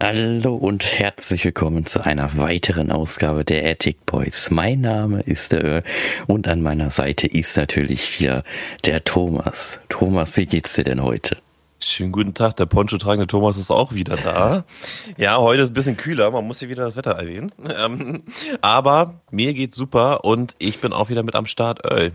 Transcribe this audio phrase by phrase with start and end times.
[0.00, 4.48] Hallo und herzlich willkommen zu einer weiteren Ausgabe der Attic Boys.
[4.48, 5.82] Mein Name ist der Earl
[6.28, 8.44] und an meiner Seite ist natürlich wieder
[8.84, 9.80] der Thomas.
[9.88, 11.38] Thomas, wie geht's dir denn heute?
[11.80, 14.64] Schönen guten Tag, der Poncho tragende Thomas ist auch wieder da.
[15.16, 17.50] Ja, heute ist ein bisschen kühler, man muss hier wieder das Wetter erwähnen.
[17.68, 18.22] Ähm,
[18.60, 21.84] aber mir geht's super und ich bin auch wieder mit am Start.
[21.84, 22.12] Earl,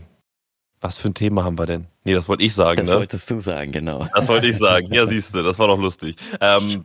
[0.83, 1.87] was für ein Thema haben wir denn?
[2.03, 2.93] Nee, das wollte ich sagen, Das ne?
[2.93, 4.07] solltest du sagen, genau.
[4.13, 4.93] Das wollte ich sagen.
[4.93, 6.17] Ja, siehst du, das war doch lustig.
[6.41, 6.83] Ähm,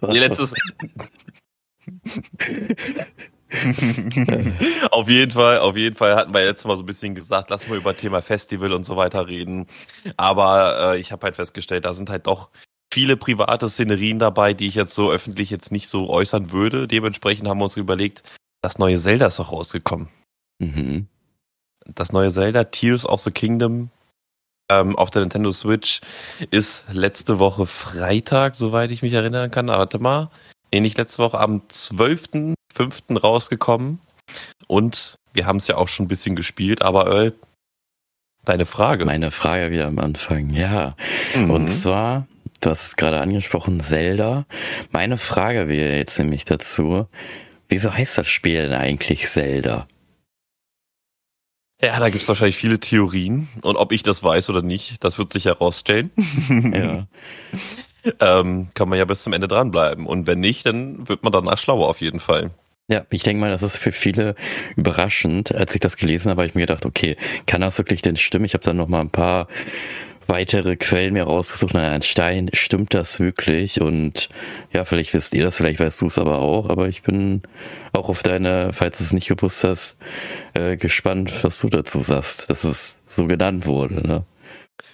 [0.00, 0.54] war nee, letztes.
[4.90, 7.68] auf jeden Fall, auf jeden Fall hatten wir letztes Mal so ein bisschen gesagt, lass
[7.68, 9.66] mal über Thema Festival und so weiter reden.
[10.16, 12.48] Aber äh, ich habe halt festgestellt, da sind halt doch
[12.92, 16.88] viele private Szenerien dabei, die ich jetzt so öffentlich jetzt nicht so äußern würde.
[16.88, 18.22] Dementsprechend haben wir uns überlegt,
[18.62, 20.08] das neue Zelda ist doch rausgekommen.
[20.58, 21.06] Mhm.
[21.94, 23.90] Das neue Zelda, Tears of the Kingdom,
[24.68, 26.00] ähm, auf der Nintendo Switch
[26.50, 29.70] ist letzte Woche Freitag, soweit ich mich erinnern kann.
[29.70, 30.30] Ah, Warte mal.
[30.72, 33.18] Nicht letzte Woche, am 12.05.
[33.18, 34.00] rausgekommen.
[34.66, 37.32] Und wir haben es ja auch schon ein bisschen gespielt, aber Earl,
[38.44, 39.06] deine Frage.
[39.06, 40.94] Meine Frage wieder am Anfang, ja.
[41.34, 41.50] Mhm.
[41.50, 42.26] Und zwar,
[42.60, 44.44] du hast gerade angesprochen, Zelda.
[44.90, 47.06] Meine Frage wäre jetzt nämlich dazu,
[47.68, 49.86] wieso heißt das Spiel denn eigentlich Zelda?
[51.82, 53.48] Ja, da gibt's wahrscheinlich viele Theorien.
[53.62, 56.10] Und ob ich das weiß oder nicht, das wird sich herausstellen.
[56.74, 57.06] Ja.
[58.20, 60.06] ähm, kann man ja bis zum Ende dranbleiben.
[60.06, 62.50] Und wenn nicht, dann wird man danach schlauer auf jeden Fall.
[62.88, 64.36] Ja, ich denke mal, das ist für viele
[64.76, 65.52] überraschend.
[65.52, 67.16] Als ich das gelesen habe, habe ich mir gedacht, okay,
[67.46, 68.44] kann das wirklich denn stimmen?
[68.44, 69.48] Ich habe dann noch mal ein paar
[70.26, 71.74] weitere Quellen mir rausgesucht.
[71.74, 73.80] Na, ein Stein, stimmt das wirklich?
[73.80, 74.28] Und
[74.72, 76.68] ja, vielleicht wisst ihr das, vielleicht weißt du es aber auch.
[76.68, 77.42] Aber ich bin
[77.92, 79.98] auch auf deine, falls du es nicht gewusst hast,
[80.54, 84.06] äh, gespannt, was du dazu sagst, dass es so genannt wurde.
[84.06, 84.24] Ne?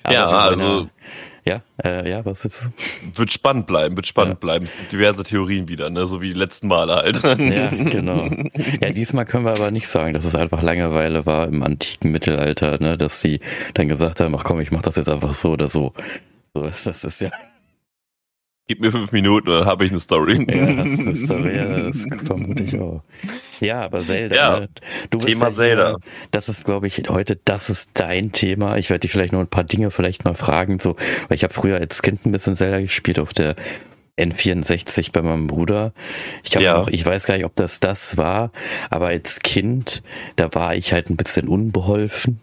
[0.03, 0.89] Aber Ja, also-
[1.45, 2.69] Ja, äh, ja, was jetzt?
[3.17, 4.39] Wird spannend bleiben, wird spannend Ja.
[4.39, 4.67] bleiben.
[4.67, 6.07] Es gibt diverse Theorien wieder, ne?
[6.07, 7.21] so wie die letzten Male halt.
[7.41, 8.29] Ja, genau.
[8.81, 12.79] Ja, diesmal können wir aber nicht sagen, dass es einfach Langeweile war im antiken Mittelalter,
[12.81, 13.41] ne, dass sie
[13.75, 15.93] dann gesagt haben, ach komm, ich mach das jetzt einfach so oder so.
[16.55, 17.31] So ist das ist ja,
[18.69, 20.47] Gib mir fünf Minuten, dann habe ich eine Story.
[20.49, 23.03] ja das ist so, ja, das vermute ich auch.
[23.61, 24.69] Ja, aber Zelda, Ja, ne?
[25.11, 25.97] Thema ja hier, Zelda.
[26.31, 28.77] Das ist, glaube ich, heute, das ist dein Thema.
[28.79, 30.97] Ich werde dich vielleicht noch ein paar Dinge vielleicht mal fragen, so,
[31.29, 33.57] weil ich habe früher als Kind ein bisschen Zelda gespielt auf der
[34.19, 35.93] N64 bei meinem Bruder.
[36.45, 36.79] Ich habe Ja.
[36.79, 38.51] noch, ich weiß gar nicht, ob das das war,
[38.91, 40.03] aber als Kind,
[40.37, 42.41] da war ich halt ein bisschen unbeholfen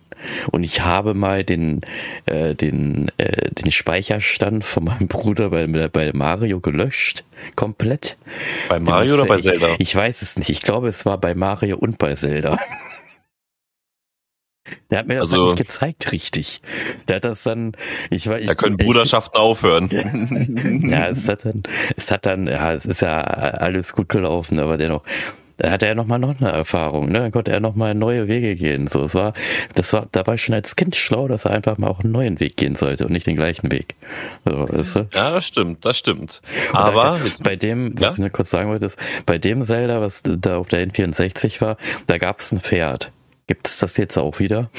[0.51, 1.81] und ich habe mal den
[2.25, 7.23] äh, den äh, den Speicherstand von meinem Bruder bei bei Mario gelöscht,
[7.55, 8.17] komplett.
[8.67, 9.75] Bei Mario oder bei ich, Zelda?
[9.77, 10.49] Ich weiß es nicht.
[10.49, 12.57] Ich glaube, es war bei Mario und bei Zelda.
[14.91, 16.61] Der hat mir das Also- halt nicht gezeigt, richtig.
[17.07, 17.73] Der hat das dann,
[18.09, 19.89] ich war, ich, Da können ich, Bruderschaften aufhören.
[20.89, 21.63] ja, es hat dann,
[21.95, 25.03] es hat dann, ja, es ist ja alles gut gelaufen, aber dennoch,
[25.57, 27.19] da hatte er noch mal noch eine Erfahrung, ne?
[27.19, 28.87] Dann konnte er noch mal neue Wege gehen.
[28.87, 29.33] So, es war,
[29.75, 32.13] das war, da war ich schon als Kind schlau, dass er einfach mal auch einen
[32.13, 33.95] neuen Weg gehen sollte und nicht den gleichen Weg.
[34.45, 35.09] So, weißt du?
[35.13, 36.41] Ja, das stimmt, das stimmt.
[36.71, 38.09] Und Aber da, jetzt, bei dem, was Ja?
[38.13, 41.75] ich nur kurz sagen wollte, ist, bei dem Zelda, was da auf der N64 war,
[42.07, 43.11] da gab es ein Pferd.
[43.49, 44.69] Gibt es das jetzt auch wieder?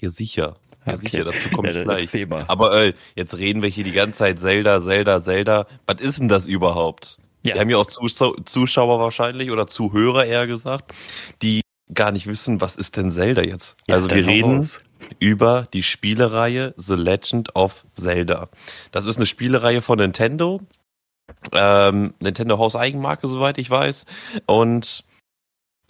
[0.00, 0.96] ja sicher, ja Okay.
[0.96, 2.28] sicher, dazu komme Ja, ich dann gleich.
[2.28, 2.44] mal.
[2.48, 5.66] Aber Earl, jetzt reden wir hier die ganze Zeit Zelda, Zelda, Zelda.
[5.86, 7.18] Was ist denn das überhaupt?
[7.42, 7.54] Ja.
[7.54, 10.92] Wir haben ja auch Zuschau Zuschauer wahrscheinlich oder Zuhörer eher gesagt,
[11.42, 11.60] die
[11.92, 13.76] gar nicht wissen, was ist denn Zelda jetzt?
[13.86, 14.80] Ja, also wir reden raus.
[15.18, 18.48] über die Spielereihe The Legend of Zelda.
[18.90, 20.62] Das ist eine Spielereihe von Nintendo.
[21.52, 24.06] Ähm, Nintendo Haus Eigenmarke, soweit ich weiß.
[24.46, 25.04] Und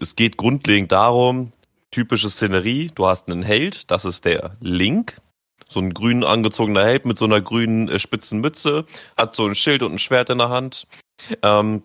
[0.00, 1.52] es geht grundlegend darum,
[1.92, 5.18] typische Szenerie, du hast einen Held, das ist der Link.
[5.68, 8.84] So ein grün angezogener Held mit so einer grünen äh, spitzen Mütze,
[9.16, 10.86] hat so ein Schild und ein Schwert in der Hand.
[11.42, 11.84] Ähm,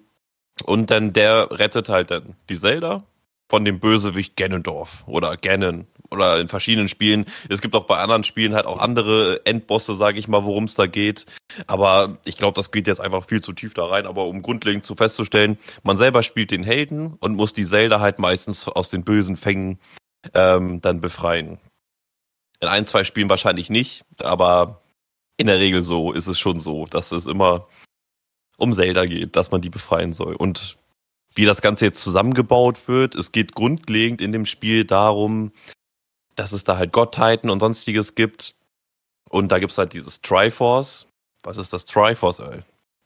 [0.63, 3.03] und dann der rettet halt dann die Zelda
[3.47, 7.25] von dem Bösewicht Ganondorf oder Ganon oder in verschiedenen Spielen.
[7.49, 10.75] Es gibt auch bei anderen Spielen halt auch andere Endbosse, sage ich mal, worum es
[10.75, 11.25] da geht.
[11.65, 14.05] Aber ich glaube, das geht jetzt einfach viel zu tief da rein.
[14.05, 18.19] Aber um grundlegend zu festzustellen, man selber spielt den Helden und muss die Zelda halt
[18.19, 19.79] meistens aus den bösen Fängen
[20.33, 21.59] ähm, dann befreien.
[22.59, 24.81] In ein, zwei Spielen wahrscheinlich nicht, aber
[25.37, 27.67] in der Regel so ist es schon so, dass es immer
[28.57, 30.35] um Zelda geht, dass man die befreien soll.
[30.35, 30.77] Und
[31.35, 35.51] wie das Ganze jetzt zusammengebaut wird, es geht grundlegend in dem Spiel darum,
[36.37, 38.55] dass es da halt Gottheiten und sonstiges gibt.
[39.29, 41.07] Und da gibt's halt dieses Triforce.
[41.43, 42.59] Was ist das Triforce, ey?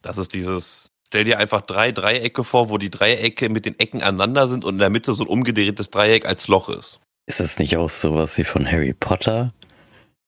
[0.04, 4.04] Das ist dieses, stell dir einfach drei Dreiecke vor, wo die Dreiecke mit den Ecken
[4.04, 7.00] aneinander sind und in der Mitte so ein umgedrehtes Dreieck als Loch ist.
[7.25, 9.54] Ist das nicht auch sowas wie von Harry Potter?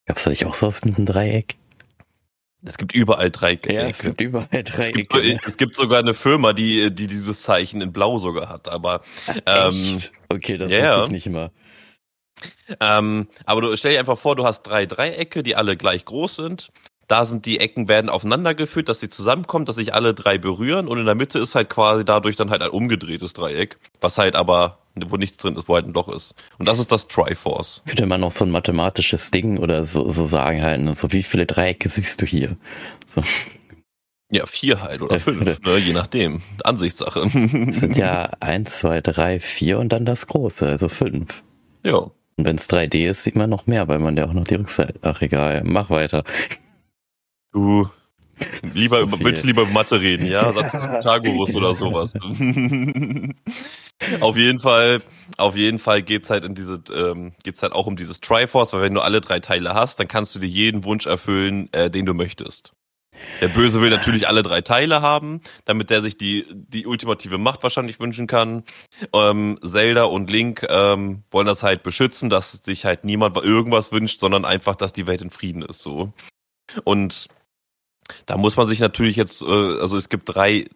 [0.05, 1.57] Gab's da nicht auch sowas mit einem Dreieck?
[2.65, 6.13] Es gibt überall drei Ja, es gibt überall drei es, gibt, es gibt sogar eine
[6.13, 8.69] Firma, die, die dieses Zeichen in Blau sogar hat.
[8.69, 9.01] Aber
[9.45, 10.11] ähm, Echt?
[10.29, 11.51] Okay, das ja, wusste ich nicht mal.
[12.79, 16.35] Ähm, aber du stell dir einfach vor, du hast drei Dreiecke, die alle gleich groß
[16.35, 16.71] sind.
[17.07, 20.87] Da sind die Ecken werden aufeinander geführt, dass sie zusammenkommen, dass sich alle drei berühren
[20.87, 24.35] und in der Mitte ist halt quasi dadurch dann halt ein umgedrehtes Dreieck, was halt
[24.35, 26.35] aber wo nichts drin ist, wo halt ein Loch ist.
[26.59, 27.81] Und das ist das Triforce.
[27.85, 30.95] Könnte man noch so ein mathematisches Ding oder so, so sagen halt, ne?
[30.95, 32.57] so wie viele Dreiecke siehst du hier?
[33.05, 33.21] So,
[34.29, 36.41] Ja, vier halt oder fünf, ne, je nachdem.
[36.63, 37.21] Ansichtssache.
[37.67, 41.43] es sind ja eins, zwei, drei, vier und dann das große, also fünf.
[41.83, 42.09] ja.
[42.37, 44.55] Und wenn es 3D ist, sieht man noch mehr, weil man ja auch noch die
[44.55, 44.99] Rückseite.
[45.01, 46.23] Ach egal, mach weiter.
[47.51, 47.87] Du
[48.73, 50.51] lieber so willst lieber über Mathe reden, ja?
[50.53, 52.13] Satz des Pythagoras oder sowas.
[54.19, 55.01] auf jeden Fall,
[55.37, 58.81] auf jeden Fall geht's halt in diese, ähm, geht's halt auch um dieses Triforce, weil
[58.81, 62.05] wenn du alle drei Teile hast, dann kannst du dir jeden Wunsch erfüllen, äh, den
[62.05, 62.73] du möchtest.
[63.41, 67.63] Der Böse will natürlich alle drei Teile haben, damit der sich die, die ultimative Macht
[67.63, 68.63] wahrscheinlich wünschen kann.
[69.13, 74.19] Ähm, Zelda und Link ähm, wollen das halt beschützen, dass sich halt niemand irgendwas wünscht,
[74.19, 76.13] sondern einfach, dass die Welt in Frieden ist, so.
[76.83, 77.27] Und
[78.25, 80.67] da muss man sich natürlich jetzt, äh, also es gibt drei,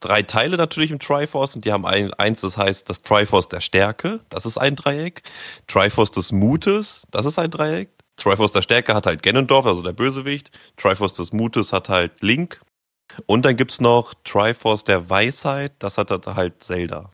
[0.00, 3.60] drei Teile natürlich im Triforce und die haben ein, eins, das heißt das Triforce der
[3.60, 5.22] Stärke, das ist ein Dreieck.
[5.66, 7.90] Triforce des Mutes, das ist ein Dreieck.
[8.16, 10.50] Triforce der Stärke hat halt Ganondorf, also der Bösewicht.
[10.76, 12.60] Triforce des Mutes hat halt Link.
[13.26, 17.10] Und dann gibt's noch Triforce der Weisheit, das hat halt Zelda.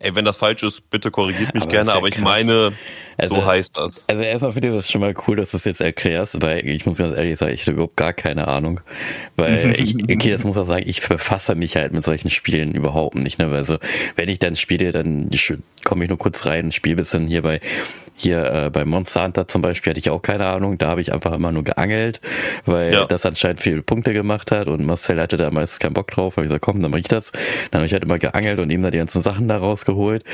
[0.00, 2.24] Ey, wenn das falsch ist, bitte korrigiert mich Aber gerne, ja aber ich krass.
[2.24, 2.72] meine,
[3.16, 4.04] Also, so heißt das.
[4.08, 6.84] also erstmal finde ich das schon mal cool, dass du es jetzt erklärst, weil ich
[6.84, 8.80] muss ganz ehrlich sagen, ich habe überhaupt gar keine Ahnung.
[9.36, 13.14] Weil ich, okay, das muss auch sagen, ich verfasse mich halt mit solchen Spielen überhaupt
[13.14, 13.38] nicht.
[13.38, 13.50] Ne?
[13.50, 13.78] Weil so,
[14.16, 15.30] wenn ich dann spiele, dann
[15.84, 17.60] komme ich nur kurz rein und spiele bisschen hier bei
[18.16, 21.12] hier äh, bei Monster Hunter zum Beispiel hatte ich auch keine Ahnung, da habe ich
[21.12, 22.20] einfach immer nur geangelt,
[22.64, 23.04] weil Ja.
[23.06, 26.46] das anscheinend viele Punkte gemacht hat und Marcel hatte da meistens keinen Bock drauf, habe
[26.46, 27.32] ich gesagt, komm, dann mach ich das.
[27.70, 30.24] Dann habe ich halt immer geangelt und ihm da die ganzen Sachen da rausgeholt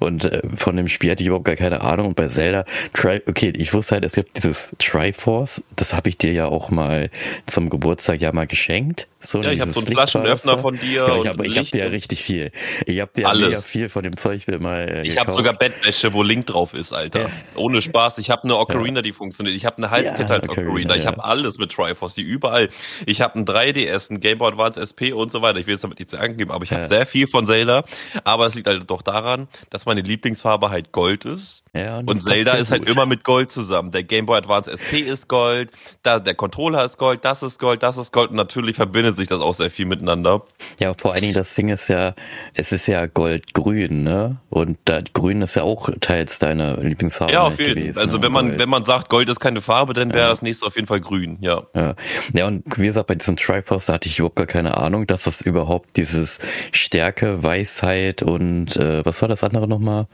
[0.00, 3.22] und äh, von dem Spiel hatte ich überhaupt gar keine Ahnung und bei Zelda, Tri
[3.26, 7.10] okay, ich wusste halt, es gibt dieses Triforce, das habe ich dir ja auch mal
[7.46, 9.06] zum Geburtstag ja mal geschenkt.
[9.20, 11.06] So, Ja, ich habe so einen Flaschenöffner von dir.
[11.06, 12.50] Ja, ich habe ich hab dir ja richtig viel.
[12.86, 16.22] Ich habe dir mega viel von dem Zeug mal äh, Ich habe sogar Bettwäsche, wo
[16.22, 17.11] Link drauf ist, Alter.
[17.20, 17.26] Ja.
[17.54, 18.18] Ohne Spaß.
[18.18, 19.56] Ich habe eine Ocarina, die funktioniert.
[19.56, 20.96] Ich habe eine Halskette Ja, als Ocarina, Ocarina.
[20.96, 22.68] Ich habe alles mit Triforce, die überall.
[23.06, 25.58] Ich habe ein 3DS, ein Game Boy Advance SP und so weiter.
[25.58, 27.84] Ich will es damit nicht zu angeben, aber ich habe sehr viel von Zelda.
[28.24, 31.62] Aber es liegt halt doch daran, dass meine Lieblingsfarbe halt Gold ist.
[31.74, 33.90] ja, Und passt Zelda ist halt immer mit Gold zusammen.
[33.90, 35.70] Der Game Boy Advance SP ist Gold,
[36.02, 38.30] da, der Controller ist Gold, das ist Gold, das ist Gold.
[38.30, 40.42] Und natürlich verbindet sich das auch sehr viel miteinander.
[40.78, 42.14] Ja, vor allen Dingen das Ding ist ja,
[42.54, 44.36] es ist ja goldgrün, ne?
[44.50, 47.94] Und da, grün ist ja auch teils deine Lieblingsfarbe Ja, auf jeden gewesen.
[47.94, 48.04] Fall.
[48.04, 50.30] Also wenn man, wenn man sagt, Gold ist keine Farbe, dann wäre Ja.
[50.30, 51.62] das nächste auf jeden Fall grün, ja.
[51.74, 51.94] Ja.
[52.32, 55.24] ja, und wie gesagt, bei diesem Triforce da hatte ich überhaupt gar keine Ahnung, dass
[55.24, 56.38] das überhaupt dieses
[56.72, 60.06] Stärke, Weisheit und äh, was war das andere nochmal?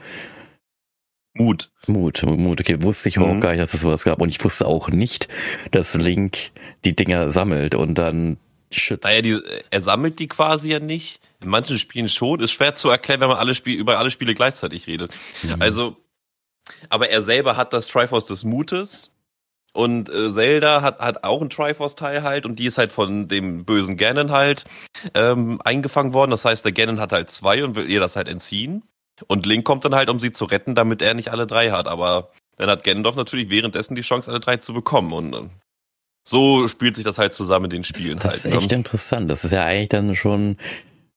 [1.33, 1.71] Mut.
[1.87, 3.41] Mut, Mut, okay, wusste ich überhaupt Mhm.
[3.41, 4.21] gar nicht, dass es sowas gab.
[4.21, 5.27] Und ich wusste auch nicht,
[5.71, 6.51] dass Link
[6.85, 8.37] die Dinger sammelt und dann
[8.73, 9.05] schützt.
[9.05, 9.39] Naja, die,
[9.69, 11.21] er sammelt die quasi ja nicht.
[11.41, 12.41] In manchen Spielen schon.
[12.41, 15.11] Ist schwer zu erklären, wenn man alle Spiele, über alle Spiele gleichzeitig redet.
[15.43, 15.55] Mhm.
[15.61, 15.95] Also,
[16.89, 19.11] aber er selber hat das Triforce des Mutes.
[19.71, 23.65] Und äh, Zelda hat, hat auch ein Triforce-Teil halt und die ist halt von dem
[23.65, 24.65] bösen Ganon halt
[25.13, 26.31] ähm, eingefangen worden.
[26.31, 28.83] Das heißt, der Ganon hat halt zwei und will ihr das halt entziehen.
[29.27, 31.87] Und Link kommt dann halt, um sie zu retten, damit er nicht alle drei hat.
[31.87, 35.13] Aber dann hat Ganondorf natürlich währenddessen die Chance, alle drei zu bekommen.
[35.13, 35.49] Und äh,
[36.27, 38.53] so spielt sich das halt zusammen in den Spielen das, das halt.
[38.53, 38.77] ist echt ne?
[38.77, 39.29] interessant.
[39.29, 40.57] Das ist ja eigentlich dann schon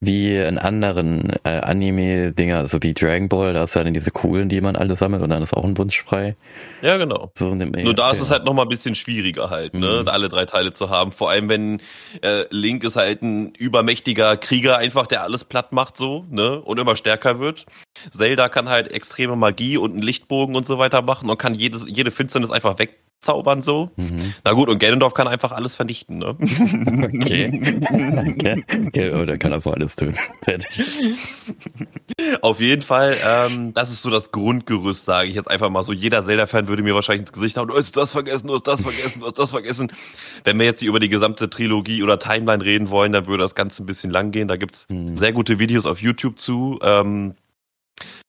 [0.04, 4.48] wie in anderen äh, Anime-Dinger, also wie Dragon Ball, da ist ja dann diese coolen,
[4.48, 6.34] die man alle sammelt und dann ist auch ein Wunsch frei.
[6.82, 7.30] Ja, genau.
[7.34, 10.08] So Nur da ist es halt nochmal ein bisschen schwieriger halt, ne, Mhm.
[10.08, 11.12] alle drei Teile zu haben.
[11.12, 11.80] Vor allem, wenn
[12.20, 16.80] äh, Link ist halt ein übermächtiger Krieger einfach, der alles platt macht so, ne, und
[16.80, 17.66] immer stärker wird.
[18.10, 21.84] Zelda kann halt extreme Magie und einen Lichtbogen und so weiter machen und kann jedes,
[21.88, 23.90] jede Finsternis einfach wegzaubern so.
[23.96, 24.34] Mhm.
[24.44, 26.36] Na gut, und Ganondorf kann einfach alles vernichten, ne?
[26.38, 27.62] Okay.
[28.30, 28.64] okay.
[28.86, 29.12] okay.
[29.14, 30.16] Oh, der kann einfach alles töten.
[30.42, 30.84] Fertig.
[32.40, 35.92] Auf jeden Fall, ähm, das ist so das Grundgerüst, sage ich jetzt einfach mal so.
[35.92, 38.82] Jeder Zelda-Fan würde mir wahrscheinlich ins Gesicht hauen, du hast das vergessen, du hast das
[38.82, 39.92] vergessen, du hast das vergessen.
[40.44, 43.54] Wenn wir jetzt hier über die gesamte Trilogie oder Timeline reden wollen, dann würde das
[43.54, 44.48] Ganze ein bisschen lang gehen.
[44.48, 45.16] Da gibt's Mhm.
[45.16, 46.78] sehr gute Videos auf YouTube zu.
[46.82, 47.34] Ähm,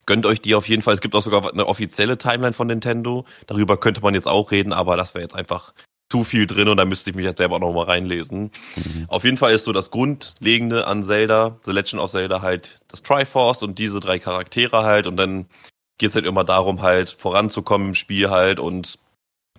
[0.05, 0.93] gönnt euch die auf jeden Fall.
[0.93, 3.25] Es gibt auch sogar eine offizielle Timeline von Nintendo.
[3.47, 5.73] Darüber könnte man jetzt auch reden, aber das wäre jetzt einfach
[6.11, 8.51] zu viel drin und da müsste ich mich jetzt selber auch noch mal reinlesen.
[8.75, 9.05] Mhm.
[9.07, 13.01] Auf jeden Fall ist so das Grundlegende an Zelda, The Legend of Zelda halt das
[13.01, 15.47] Triforce und diese drei Charaktere halt und dann
[15.97, 18.99] geht's halt immer darum halt voranzukommen im Spiel halt und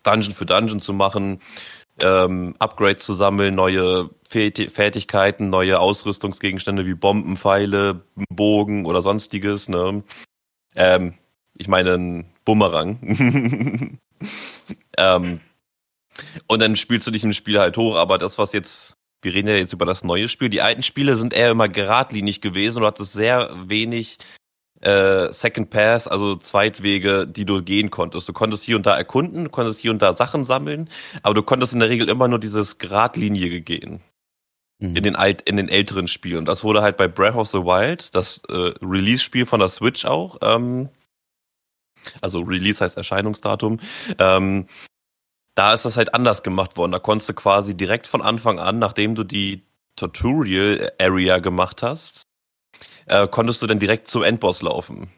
[0.05, 1.41] Dungeon für Dungeon zu machen
[1.99, 9.69] ähm, Upgrades zu sammeln, neue Fertigkeiten, neue Ausrüstungsgegenstände wie Bomben, Pfeile, Bogen oder sonstiges.
[9.69, 10.03] Ne?
[10.75, 11.15] Ähm,
[11.57, 13.99] ich meine ein Bumerang.
[14.99, 15.41] ähm,
[16.47, 19.49] und dann spielst du dich im Spiel halt hoch, aber das, was jetzt, wir reden
[19.49, 22.83] ja jetzt über das neue Spiel, die alten Spiele sind eher immer geradlinig gewesen und
[22.83, 24.19] du hattest sehr wenig
[24.85, 28.29] äh, Second Pass, also Zweitwege, die du gehen konntest.
[28.29, 30.91] Du konntest hier und da erkunden, du konntest hier und da Sachen sammeln,
[31.23, 34.01] aber du konntest in der Regel immer nur dieses Geradlinie gehen.
[34.79, 34.97] Mhm.
[34.97, 36.39] In den alt, in den älteren Spielen.
[36.39, 40.05] Und das wurde halt bei Breath of the Wild, das äh, Release-Spiel von der Switch
[40.05, 40.89] auch, ähm,
[42.21, 43.81] also Release heißt Erscheinungsdatum,
[44.19, 44.67] ähm,
[45.55, 46.93] da ist das halt anders gemacht worden.
[46.93, 49.63] Da konntest du quasi direkt von Anfang an, nachdem du die
[49.97, 52.25] Tutorial Area gemacht hast,
[53.07, 55.11] äh, konntest du dann direkt zum Endboss laufen.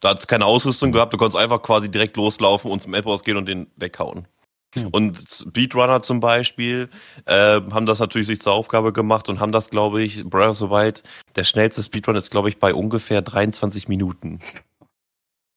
[0.00, 0.94] Da hat es keine Ausrüstung mhm.
[0.94, 4.26] gehabt, du konntest einfach quasi direkt loslaufen und zum Endboss gehen und den weghauen.
[4.74, 4.88] Mhm.
[4.88, 6.88] Und Speedrunner zum Beispiel
[7.26, 10.56] äh, haben das natürlich sich zur Aufgabe gemacht und haben das, glaube ich, Breath of
[10.58, 11.02] the Wild,
[11.36, 14.40] der schnellste Speedrun ist, glaube ich, bei ungefähr 23 Minuten.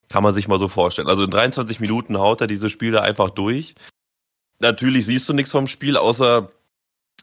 [0.09, 1.07] Kann man sich mal so vorstellen.
[1.07, 3.75] Also in 23 Minuten haut er diese Spiele einfach durch.
[4.59, 6.51] Natürlich siehst du nichts vom Spiel, außer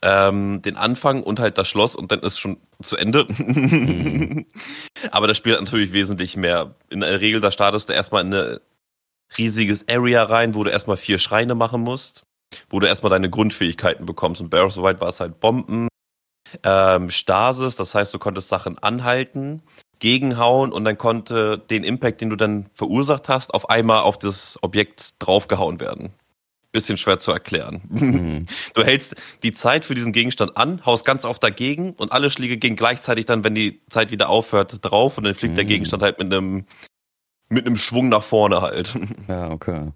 [0.02, 3.26] ähm, den Anfang und halt das Schloss und dann ist schon zu Ende.
[3.28, 4.46] Mhm.
[5.11, 6.75] Aber das Spiel hat natürlich wesentlich mehr.
[6.90, 8.58] In der Regel, da startest du erstmal in ein
[9.38, 12.25] riesiges Area rein, wo du erstmal vier Schreine machen musst,
[12.68, 14.40] wo du erstmal deine Grundfähigkeiten bekommst.
[14.40, 15.88] Und Barrow White war es halt Bomben,
[16.64, 19.62] ähm, Stasis, das heißt, du konntest Sachen anhalten,
[20.00, 24.58] gegenhauen und dann konnte den Impact, den du dann verursacht hast, auf einmal auf das
[24.62, 26.12] Objekt draufgehauen werden
[26.73, 27.83] bisschen schwer zu erklären.
[27.88, 28.47] Mhm.
[28.75, 32.57] Du hältst die Zeit für diesen Gegenstand an, haust ganz oft dagegen und alle Schläge
[32.57, 35.57] gehen gleichzeitig dann, wenn die Zeit wieder aufhört, drauf und dann fliegt mhm.
[35.57, 36.67] der Gegenstand halt mit einem
[37.49, 38.99] mit einem Schwung nach vorne halt.
[39.29, 39.93] Ja, okay.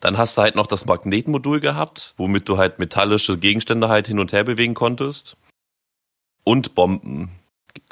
[0.00, 4.20] Dann hast du halt noch das Magnetmodul gehabt, womit du halt metallische Gegenstände halt hin
[4.20, 5.36] und her bewegen konntest.
[6.44, 7.30] Und Bomben.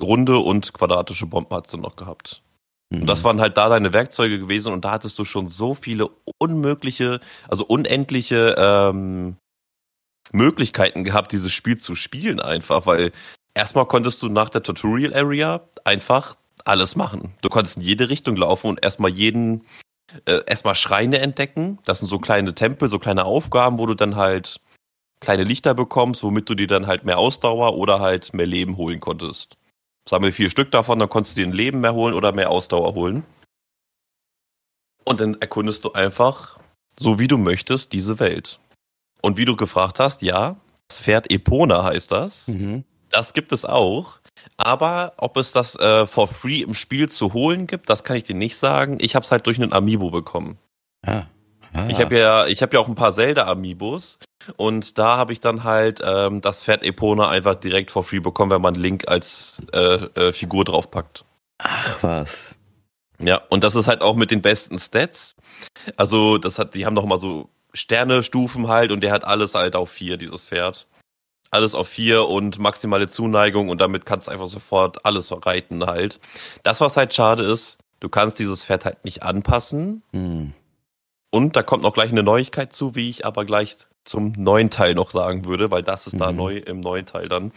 [0.00, 2.42] Runde und quadratische Bomben hast du noch gehabt.
[2.90, 3.02] Mhm.
[3.02, 6.08] Und das waren halt da deine Werkzeuge gewesen und da hattest du schon so viele
[6.38, 9.36] unmögliche, also unendliche ähm,
[10.32, 13.12] Möglichkeiten gehabt, dieses Spiel zu spielen einfach, weil
[13.54, 17.34] erstmal konntest du nach der Tutorial Area einfach alles machen.
[17.42, 19.64] Du konntest in jede Richtung laufen und erstmal jeden,
[20.24, 21.78] äh, erstmal Schreine entdecken.
[21.84, 24.60] Das sind so kleine Tempel, so kleine Aufgaben, wo du dann halt
[25.20, 29.00] kleine Lichter bekommst, womit du dir dann halt mehr Ausdauer oder halt mehr Leben holen
[29.00, 29.56] konntest.
[30.08, 32.94] Sammel vier Stück davon, dann konntest du dir ein Leben mehr holen oder mehr Ausdauer
[32.94, 33.24] holen.
[35.04, 36.58] Und dann erkundest du einfach,
[36.98, 38.58] so wie du möchtest, diese Welt.
[39.22, 40.56] Und wie du gefragt hast, ja,
[40.88, 42.48] das Pferd Epona heißt das.
[42.48, 42.84] Mhm.
[43.10, 44.18] Das gibt es auch.
[44.56, 48.24] Aber ob es das äh, for free im Spiel zu holen gibt, das kann ich
[48.24, 48.98] dir nicht sagen.
[49.00, 50.58] Ich habe es halt durch einen Amiibo bekommen.
[51.04, 51.24] Ah.
[51.76, 51.88] Ah.
[51.88, 54.18] Ich habe ja, ich habe ja auch ein paar Zelda-Amiibos
[54.56, 58.50] und da habe ich dann halt ähm, das Pferd Epona einfach direkt for free bekommen,
[58.50, 61.24] wenn man Link als äh, äh, Figur draufpackt.
[61.58, 62.58] Ach was.
[63.18, 65.36] Ja, und das ist halt auch mit den besten Stats.
[65.96, 69.76] Also, das hat, die haben noch mal so Sternestufen halt und der hat alles halt
[69.76, 70.86] auf vier, dieses Pferd.
[71.50, 76.20] Alles auf vier und maximale Zuneigung und damit kannst du einfach sofort alles reiten halt.
[76.62, 80.02] Das, was halt schade ist, du kannst dieses Pferd halt nicht anpassen.
[80.12, 80.52] Hm.
[81.30, 84.94] Und da kommt noch gleich eine Neuigkeit zu, wie ich aber gleich zum neuen Teil
[84.94, 86.18] noch sagen würde, weil das ist mhm.
[86.18, 87.52] da neu im neuen Teil dann.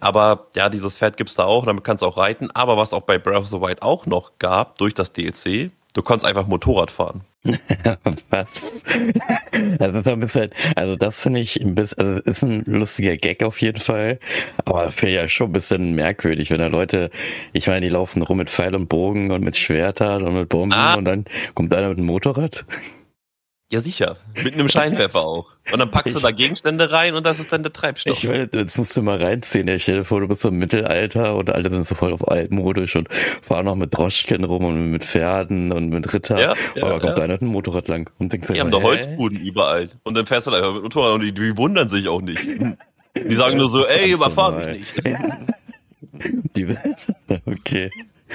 [0.00, 2.50] Aber ja, dieses Pferd gibt's da auch, damit kannst du auch reiten.
[2.52, 6.02] Aber was auch bei Breath of the Wild auch noch gab, durch das DLC, du
[6.02, 7.22] konntest einfach Motorrad fahren.
[8.30, 8.84] was?
[9.78, 13.42] Das ist ein bisschen, also das finde ich ein bisschen, also ist ein lustiger Gag
[13.42, 14.18] auf jeden Fall,
[14.64, 17.10] aber finde ich ja schon ein bisschen merkwürdig, wenn da Leute,
[17.52, 20.72] ich meine, die laufen rum mit Pfeil und Bogen und mit Schwertern und mit Bomben
[20.72, 20.94] ah.
[20.94, 22.64] und dann kommt einer mit einem Motorrad.
[23.70, 24.18] Ja, sicher.
[24.42, 25.50] Mit einem Scheinwerfer auch.
[25.72, 28.16] Und dann packst du da Gegenstände rein und das ist dann der Treibstoff.
[28.16, 29.66] Ich meine, jetzt musst du mal reinziehen.
[29.68, 32.94] Ich stell dir vor, du bist im Mittelalter und alle sind so voll auf altmodisch
[32.96, 33.08] und
[33.42, 36.38] fahren noch mit Droschken rum und mit Pferden und mit Ritter.
[36.38, 37.24] Ja, ja, Aber kommt ja.
[37.24, 39.88] einer mit einem Motorrad lang und denkst Die haben da Holzbuden überall.
[40.02, 42.46] Und dann fährst du da einfach mit Motorrad und die, die wundern sich auch nicht.
[43.16, 45.14] Die sagen nur so, ey, überfahr mich nicht.
[46.56, 46.76] Die,
[47.44, 47.90] okay.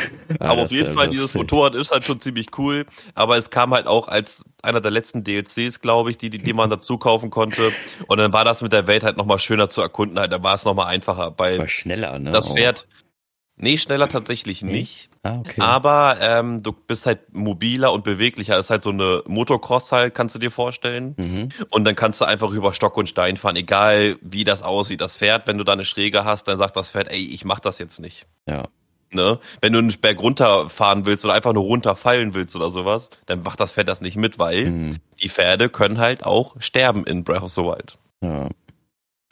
[0.39, 2.85] Aber auf jeden Fall, dieses Motorrad ist halt schon ziemlich cool.
[3.15, 6.53] Aber es kam halt auch als einer der letzten DLCs, glaube ich, die, die, die
[6.53, 7.71] man dazu kaufen konnte.
[8.07, 10.19] Und dann war das mit der Welt halt nochmal schöner zu erkunden.
[10.19, 11.31] Halt, da war es nochmal einfacher.
[11.31, 12.31] Bei war schneller, ne?
[12.31, 12.87] Das Pferd.
[13.61, 14.71] Nee, schneller tatsächlich nee?
[14.71, 15.09] nicht.
[15.23, 15.59] Ah, okay.
[15.59, 18.55] Aber ähm, du bist halt mobiler und beweglicher.
[18.55, 21.13] Das ist halt so eine Motocross halt, kannst du dir vorstellen.
[21.17, 21.49] Mhm.
[21.69, 25.01] Und dann kannst du einfach über Stock und Stein fahren, egal wie das aussieht.
[25.01, 27.59] Das Pferd, wenn du da eine Schräge hast, dann sagt das Pferd, ey, ich mach
[27.59, 28.27] das jetzt nicht.
[28.47, 28.63] Ja.
[29.11, 29.39] Ne?
[29.61, 33.59] Wenn du einen Berg runterfahren willst oder einfach nur runterfallen willst oder sowas, dann macht
[33.59, 34.97] das Pferd das nicht mit, weil mhm.
[35.21, 37.97] die Pferde können halt auch sterben in Breath of the Wild.
[38.23, 38.49] Ja.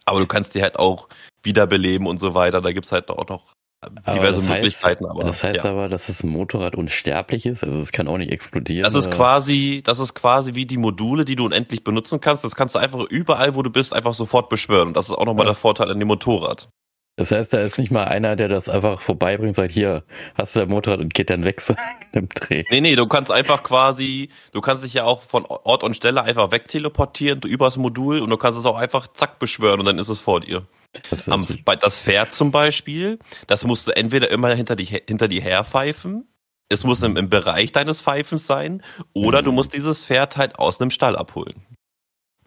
[0.06, 1.10] Aber du kannst die halt auch
[1.44, 2.62] wiederbeleben und so weiter.
[2.62, 3.54] Da gibt's halt auch noch
[3.86, 5.06] diverse heißt, Möglichkeiten.
[5.06, 5.72] Aber das heißt ja.
[5.72, 8.84] aber, dass das Motorrad unsterblich ist, also es kann auch nicht explodieren.
[8.84, 12.44] Das ist quasi, das ist quasi wie die Module, die du unendlich benutzen kannst.
[12.44, 14.90] Das kannst du einfach überall, wo du bist, einfach sofort beschwören.
[14.90, 15.52] Und das ist auch nochmal Ja.
[15.52, 16.70] der Vorteil an dem Motorrad.
[17.18, 20.04] Das heißt, da ist nicht mal einer, der das einfach vorbeibringt und sagt, hier,
[20.36, 21.76] hast du dein Motorrad und geht dann weg so
[22.14, 22.64] im Dreh.
[22.70, 26.22] Nee, nee, du kannst einfach quasi, du kannst dich ja auch von Ort und Stelle
[26.22, 30.10] einfach wegteleportieren übers Modul und du kannst es auch einfach zack beschwören und dann ist
[30.10, 30.68] es vor dir.
[31.10, 34.86] Das ist Am, bei das Pferd zum Beispiel, das musst du entweder immer hinter die,
[34.86, 36.28] hinter die herpfeifen,
[36.70, 38.84] es muss im, im Bereich deines Pfeifens sein,
[39.14, 39.56] oder du Mhm.
[39.56, 41.66] musst dieses Pferd halt aus einem Stall abholen.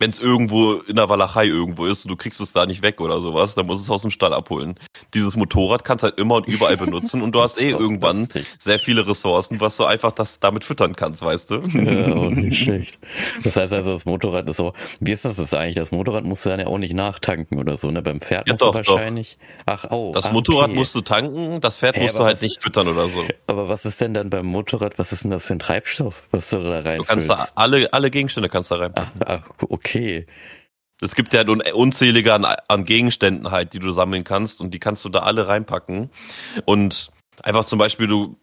[0.00, 3.00] Wenn es irgendwo in der Walachei irgendwo ist und du kriegst es da nicht weg
[3.00, 4.74] oder sowas, dann musst du es aus dem Stall abholen.
[5.14, 8.46] Dieses Motorrad kannst halt immer und überall benutzen und du hast eh irgendwann lustig.
[8.58, 11.54] sehr viele Ressourcen, was du einfach das damit füttern kannst, weißt du?
[11.60, 12.98] Ja, auch nicht schlecht.
[13.44, 15.76] Das heißt also, das Motorrad ist auch, wie ist das das eigentlich?
[15.76, 18.00] Das Motorrad musst du dann ja auch nicht nachtanken oder so, ne?
[18.00, 18.94] Beim Pferd Ja, musst du doch, doch.
[18.94, 19.36] wahrscheinlich.
[19.66, 20.12] Ach, oh.
[20.14, 20.78] Das ah, Motorrad okay.
[20.78, 23.22] musst du tanken, das Pferd Hey, musst du halt was- nicht füttern oder so.
[23.48, 26.48] Aber was ist denn dann beim Motorrad, was ist denn das für ein Treibstoff, was
[26.48, 27.28] du da Du reinfüllst?
[27.28, 29.20] kannst da alle, alle Gegenstände kannst da reinpacken.
[29.26, 29.89] ach, ach, okay.
[31.02, 34.78] Es gibt ja un unzählige an, an Gegenständen halt, die du sammeln kannst und die
[34.78, 36.10] kannst du da alle reinpacken.
[36.66, 37.10] Und
[37.42, 38.36] einfach zum Beispiel, du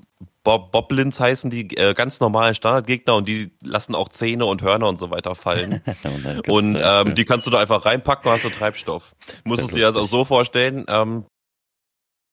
[0.44, 4.88] Bob Boblins heißen die äh, ganz normalen Standardgegner und die lassen auch Zähne und Hörner
[4.88, 5.82] und so weiter fallen.
[6.04, 9.14] Und, gibt's, und äh, ähm, die kannst du da einfach reinpacken und hast du Treibstoff.
[9.44, 10.12] Musst du dir das auch lustig.
[10.12, 11.26] so vorstellen, ähm,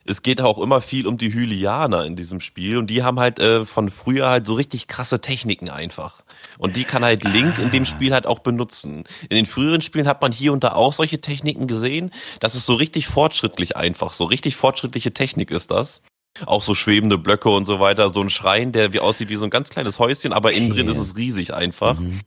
[0.04, 3.38] es geht auch immer viel um die Hylianer in diesem Spiel und die haben halt
[3.38, 6.22] äh, von früher halt so richtig krasse Techniken einfach.
[6.58, 7.86] Und die kann halt Link in dem Ah.
[7.86, 9.04] Spiel halt auch benutzen.
[9.28, 12.10] In den früheren Spielen hat man hier und da auch solche Techniken gesehen.
[12.40, 14.12] Das ist so richtig fortschrittlich einfach.
[14.12, 16.02] So richtig fortschrittliche Technik ist das.
[16.46, 18.12] Auch so schwebende Blöcke und so weiter.
[18.12, 20.88] So ein Schrein, der wie aussieht wie so ein ganz kleines Häuschen, aber innen drin
[20.88, 21.98] ist es riesig einfach.
[21.98, 22.20] mhm.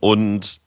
[0.00, 0.60] Und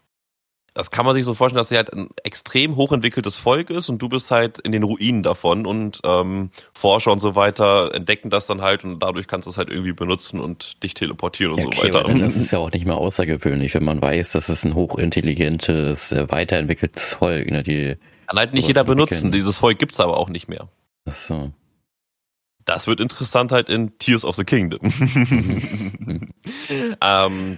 [0.77, 3.99] das kann man sich so vorstellen, dass sie halt ein extrem hochentwickeltes Volk ist und
[3.99, 8.45] du bist halt in den Ruinen davon und ähm, Forscher und so weiter entdecken das
[8.45, 11.63] dann halt und dadurch kannst du es halt irgendwie benutzen und dich teleportieren und Ja,
[11.63, 11.99] so okay, weiter.
[12.01, 14.75] aber dann ist es ja auch nicht mehr außergewöhnlich, wenn man weiß, dass es ein
[14.75, 17.95] hochintelligentes, äh, weiterentwickeltes Volk, ne, die,
[18.27, 19.31] Kann halt nicht jeder benutzen.
[19.31, 20.67] Dieses Volk gibt's aber auch nicht mehr.
[21.09, 21.51] ach so.
[22.65, 24.81] Das wird interessant halt in Tears of the Kingdom.
[27.01, 27.57] ähm,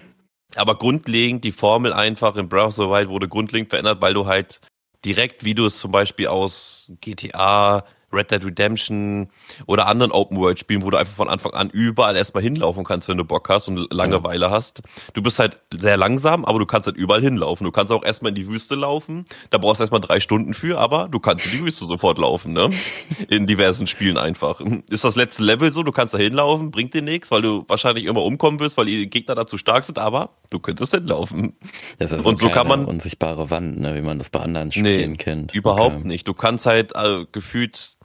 [0.55, 4.25] aber grundlegend die Formel einfach in Breath of the Wild wurde grundlegend verändert, weil du
[4.25, 4.62] halt
[5.05, 9.29] direkt, wie du es zum Beispiel aus GTA, Red Dead Redemption
[9.65, 13.23] oder anderen Open-World-Spielen, wo du einfach von Anfang an überall erstmal hinlaufen kannst, wenn du
[13.25, 14.81] Bock hast und Langeweile hast.
[15.13, 17.65] Du bist halt sehr langsam, aber du kannst halt überall hinlaufen.
[17.65, 19.25] Du kannst auch erstmal in die Wüste laufen.
[19.49, 22.53] Da brauchst du erstmal drei Stunden für, aber du kannst in die Wüste sofort laufen,
[22.53, 22.69] ne?
[23.29, 24.61] In diversen Spielen einfach.
[24.89, 28.05] Ist das letzte Level so, du kannst da hinlaufen, bringt dir nichts, weil du wahrscheinlich
[28.05, 31.53] immer umkommen wirst, weil die Gegner dazu stark sind, aber du könntest hinlaufen.
[31.99, 35.17] Das ist Und so kann man- unsichtbare Wand, ne, wie man das bei anderen Spielen
[35.17, 35.53] kennt.
[35.53, 36.07] Überhaupt Okay.
[36.07, 36.27] nicht.
[36.27, 37.95] Du kannst halt äh, gefühlt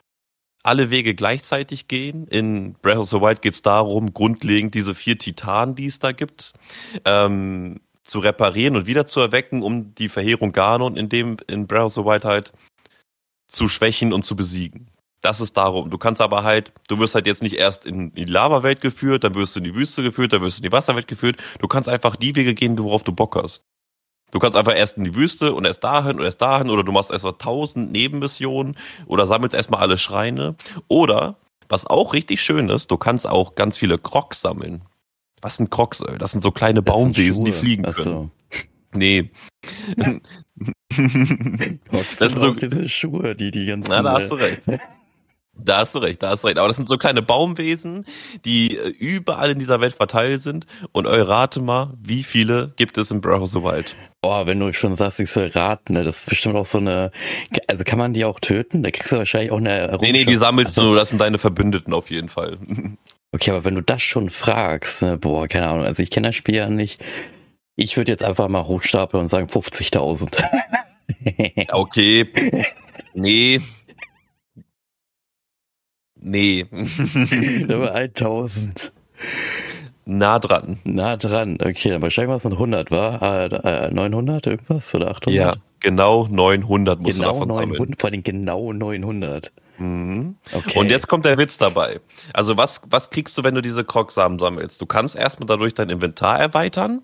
[0.64, 2.26] alle Wege gleichzeitig gehen.
[2.26, 6.12] In Breath of the Wild geht es darum, grundlegend diese vier Titanen, die es da
[6.12, 6.54] gibt,
[7.04, 11.84] ähm, zu reparieren und wieder zu erwecken, um die Verheerung Ganon in dem in Breath
[11.84, 12.52] of the Wild halt
[13.46, 14.90] zu schwächen und zu besiegen.
[15.20, 15.90] Das ist darum.
[15.90, 19.34] Du kannst aber halt, du wirst halt jetzt nicht erst in die Lava-Welt geführt, dann
[19.34, 21.42] wirst du in die Wüste geführt, dann wirst du in die Wasserwelt geführt.
[21.60, 23.62] Du kannst einfach die Wege gehen, worauf du Bock hast.
[24.34, 26.90] Du kannst einfach erst in die Wüste und erst dahin und erst dahin oder du
[26.90, 30.56] machst erst mal tausend Nebenmissionen oder sammelst erstmal alle Schreine.
[30.88, 31.36] Oder,
[31.68, 34.82] was auch richtig schön ist, du kannst auch ganz viele Crocs sammeln.
[35.40, 36.00] Was sind Crocs?
[36.00, 36.18] ey?
[36.18, 38.30] Das sind so kleine Das Baumwesen, die fliegen Ach können.
[38.52, 38.58] so.
[38.92, 39.30] Nee.
[41.90, 43.90] Das Das sind so- diese Schuhe, die die ganzen.
[43.90, 44.62] Na, da hast du äh, recht.
[45.56, 46.58] Da hast du recht, da hast du recht.
[46.58, 48.04] Aber das sind so kleine Baumwesen,
[48.44, 50.66] die äh, überall in dieser Welt verteilt sind.
[50.92, 53.94] Und eu rate mal, wie viele gibt es in Breath of the Wild?
[54.24, 57.10] Oh, wenn du schon sagst, ich soll raten, ne, das ist bestimmt auch so eine.
[57.68, 58.82] Also kann man die auch töten?
[58.82, 61.38] Da kriegst du wahrscheinlich auch eine Nee, nee, die sammelst Also- du, das sind deine
[61.38, 62.58] Verbündeten auf jeden Fall.
[63.32, 66.36] Okay, aber wenn du das schon fragst, ne, boah, keine Ahnung, also ich kenne das
[66.36, 67.04] Spiel ja nicht.
[67.74, 70.40] Ich würde jetzt einfach mal hochstapeln und sagen 50.000.
[71.56, 72.28] Ja, Okay.
[73.12, 73.60] Nee.
[76.20, 76.66] Nee.
[77.68, 78.92] Aber 1000.
[80.04, 80.78] nah dran.
[80.84, 81.58] Nah dran.
[81.60, 83.22] Okay, dann wahrscheinlich was mit 100 war.
[83.22, 83.46] Äh,
[83.86, 85.34] äh, 900 irgendwas oder 800?
[85.34, 87.68] Ja, genau 900 musst du Genau davon sammeln.
[87.70, 89.52] 900, vor allem genau 900.
[89.78, 90.36] Mhm.
[90.52, 90.78] Okay.
[90.78, 92.00] Und jetzt kommt der Witz dabei.
[92.32, 94.80] Also was, was kriegst du, wenn du diese Krogsamen sammelst?
[94.80, 97.02] Du kannst erstmal dadurch dein Inventar erweitern.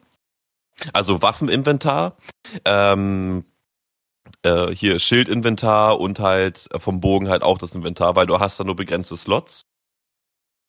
[0.92, 2.16] Also Waffeninventar.
[2.64, 3.44] Ähm,
[4.42, 8.64] äh, hier Schildinventar und halt vom Bogen halt auch das Inventar, weil du hast da
[8.64, 9.62] nur begrenzte Slots.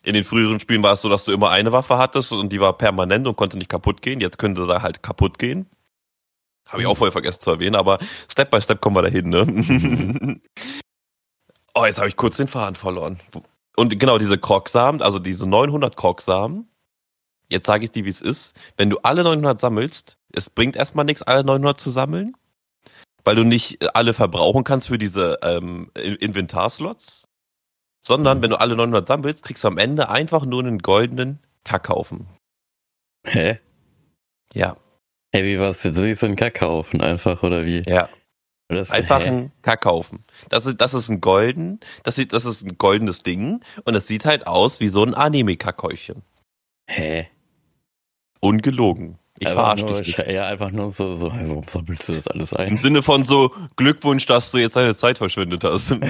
[0.04, 2.60] In den früheren Spielen war es so, dass du immer eine Waffe hattest und die
[2.60, 4.20] war permanent und konnte nicht kaputt gehen.
[4.20, 5.70] Jetzt könnte da halt kaputt gehen.
[6.68, 8.00] Habe ich auch vorher vergessen zu erwähnen, aber
[8.32, 9.46] Step by Step kommen wir dahin, ne?
[9.46, 10.42] Mhm.
[11.76, 13.20] oh, jetzt habe ich kurz den Faden verloren.
[13.76, 16.70] Und genau, diese Krogsamen, also diese 900 Krogsamen,
[17.50, 18.56] jetzt sage ich dir, wie es ist.
[18.78, 22.36] Wenn du alle 900 sammelst, es bringt erstmal nichts, alle 900 zu sammeln,
[23.24, 27.28] weil du nicht alle verbrauchen kannst für diese ähm, Inventarslots,
[28.02, 28.44] sondern mhm.
[28.44, 32.28] wenn du alle 900 sammelst, kriegst du am Ende einfach nur einen goldenen Kackhaufen.
[33.26, 33.60] Hä?
[34.54, 34.76] Ja.
[35.34, 35.98] Hey, wie war es jetzt?
[35.98, 37.84] So ein Kackhaufen einfach, oder wie?
[37.88, 38.10] Ja.
[38.68, 39.28] Das, einfach hä?
[39.28, 40.24] ein Kackhaufen.
[40.50, 44.08] Das ist, das ist ein golden, das, sieht, das ist ein goldenes Ding und es
[44.08, 46.24] sieht halt aus wie so ein Anime-Kackhäufchen.
[46.88, 47.28] Hä?
[48.40, 49.20] Ungelogen.
[49.42, 50.16] Ich verarsche dich.
[50.18, 52.68] Ja, einfach nur so, so, warum sammelst du das alles ein?
[52.68, 55.96] Im Sinne von so, Glückwunsch, dass du jetzt deine Zeit verschwendet hast.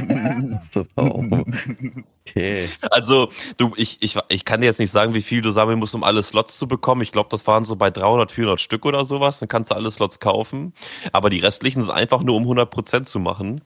[2.27, 2.69] Okay.
[2.91, 5.95] Also, du, ich, ich, ich kann dir jetzt nicht sagen, wie viel du sammeln musst,
[5.95, 7.01] um alle Slots zu bekommen.
[7.01, 9.39] Ich glaube, das waren so bei 300, 400 Stück oder sowas.
[9.39, 10.73] Dann kannst du alle Slots kaufen.
[11.11, 13.59] Aber die restlichen sind einfach nur, um 100% zu machen.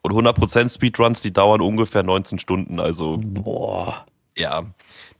[0.00, 2.80] Und 100% Speedruns, die dauern ungefähr 19 Stunden.
[2.80, 3.18] Also.
[3.20, 4.06] Boah.
[4.36, 4.64] Ja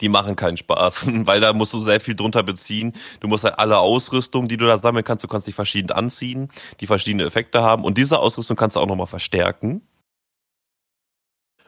[0.03, 2.93] die machen keinen Spaß, weil da musst du sehr viel drunter beziehen.
[3.21, 6.51] Du musst halt alle Ausrüstung, die du da sammeln kannst, du kannst dich verschieden anziehen,
[6.81, 9.81] die verschiedene Effekte haben und diese Ausrüstung kannst du auch nochmal verstärken.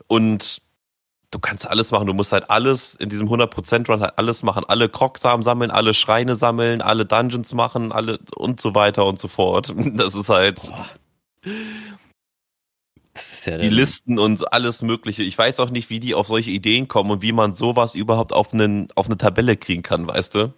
[0.06, 0.60] Und
[1.30, 2.06] du kannst alles machen.
[2.06, 4.64] Du musst halt alles in diesem 100% Run halt alles machen.
[4.66, 9.28] Alle Krogsamen sammeln, alle Schreine sammeln, alle Dungeons machen, alle und so weiter und so
[9.28, 9.72] fort.
[9.94, 10.60] Das ist halt.
[10.60, 10.86] Boah
[13.46, 15.22] ja die Listen und alles Mögliche.
[15.22, 18.32] Ich weiß auch nicht, wie die auf solche Ideen kommen und wie man sowas überhaupt
[18.32, 20.52] auf, einen, auf eine Tabelle kriegen kann, weißt du?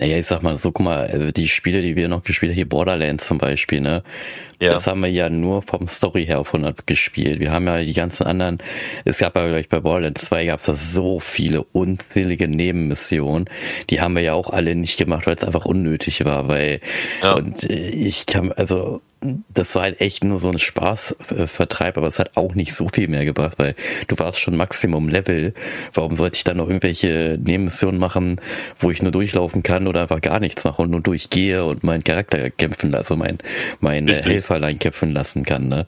[0.00, 2.56] Naja, ich sag mal so, guck mal, äh, die Spiele, die wir noch gespielt haben,
[2.56, 4.02] hier Borderlands zum Beispiel, ne?
[4.60, 4.70] Ja.
[4.70, 7.38] Das haben wir ja nur vom Story her auf 100 gespielt.
[7.38, 8.58] Wir haben ja die ganzen anderen,
[9.04, 13.48] es gab ja gleich bei Borderlands 2 gab es da so viele unzählige Nebenmissionen.
[13.88, 16.80] Die haben wir ja auch alle nicht gemacht, weil es einfach unnötig war, weil,
[17.22, 17.34] ja.
[17.34, 19.00] und äh, ich kann, also,
[19.48, 23.08] das war halt echt nur so ein Spaßvertreib, aber es hat auch nicht so viel
[23.08, 23.74] mehr gebracht, weil
[24.08, 25.54] du warst schon Maximum Level.
[25.92, 28.40] Warum sollte ich dann noch irgendwelche Nebenmissionen machen,
[28.78, 32.04] wo ich nur durchlaufen kann oder einfach gar nichts mache und nur durchgehe und meinen
[32.04, 33.38] Charakter kämpfen lasse, also mein,
[33.80, 34.26] mein Richtig.
[34.26, 35.86] Helferlein kämpfen lassen kann, ne?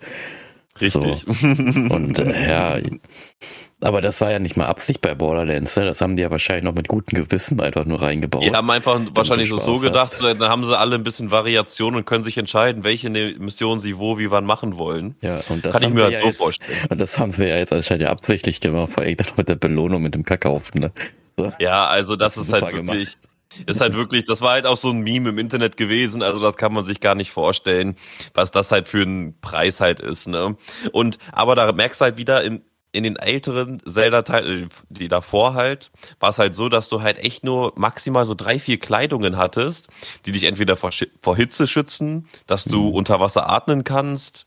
[0.81, 1.25] Richtig.
[1.27, 1.47] So.
[1.95, 2.79] Und äh, ja,
[3.81, 5.85] aber das war ja nicht mal Absicht bei Borderlands, ne?
[5.85, 8.43] Das haben die ja wahrscheinlich noch mit gutem Gewissen einfach nur reingebaut.
[8.43, 10.23] Die haben einfach wahrscheinlich so, so gedacht, hast.
[10.23, 13.99] dann haben sie alle ein bisschen Variation und können sich entscheiden, welche ne-, Mission sie
[13.99, 15.17] wo, wie wann machen wollen.
[15.21, 16.79] Ja, und das kann ich mir halt ja so jetzt, vorstellen.
[16.89, 20.03] Und das haben sie ja jetzt anscheinend ja absichtlich gemacht, vor allem mit der Belohnung
[20.03, 20.93] mit dem Kackauf, ne?
[21.37, 21.53] So.
[21.59, 23.13] Ja, also das, das ist, ist halt wirklich.
[23.13, 23.29] Gemacht
[23.67, 26.57] ist halt wirklich, das war halt auch so ein Meme im Internet gewesen, also das
[26.57, 27.97] kann man sich gar nicht vorstellen,
[28.35, 30.57] was das halt für ein Preis halt ist, ne?
[30.93, 32.63] Und, aber da merkst du halt wieder in,
[32.97, 37.45] in den älteren Zelda-Teilen, die davor halt, war es halt so, dass du halt echt
[37.45, 39.89] nur maximal so drei, vier Kleidungen hattest,
[40.25, 40.91] die dich entweder vor,
[41.23, 42.95] vor Hitze schützen, dass du mhm.
[42.95, 44.47] unter Wasser atmen kannst,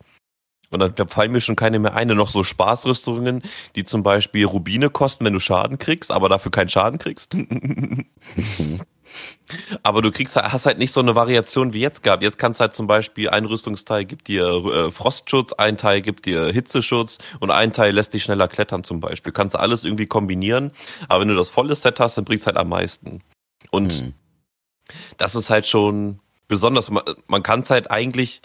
[0.71, 2.09] und dann fallen mir schon keine mehr ein.
[2.09, 3.41] Noch so Spaßrüstungen,
[3.75, 7.35] die zum Beispiel Rubine kosten, wenn du Schaden kriegst, aber dafür keinen Schaden kriegst.
[9.83, 12.21] Aber du kriegst, hast halt nicht so eine Variation wie jetzt gab.
[12.21, 16.51] Jetzt kannst halt zum Beispiel ein Rüstungsteil gibt dir äh, Frostschutz, ein Teil gibt dir
[16.51, 19.31] Hitzeschutz und ein Teil lässt dich schneller klettern zum Beispiel.
[19.31, 20.71] Kannst du alles irgendwie kombinieren.
[21.07, 23.21] Aber wenn du das volle Set hast, dann bringt's halt am meisten.
[23.71, 24.13] Und hm.
[25.17, 26.89] das ist halt schon besonders.
[26.91, 28.41] Man, man kann es halt eigentlich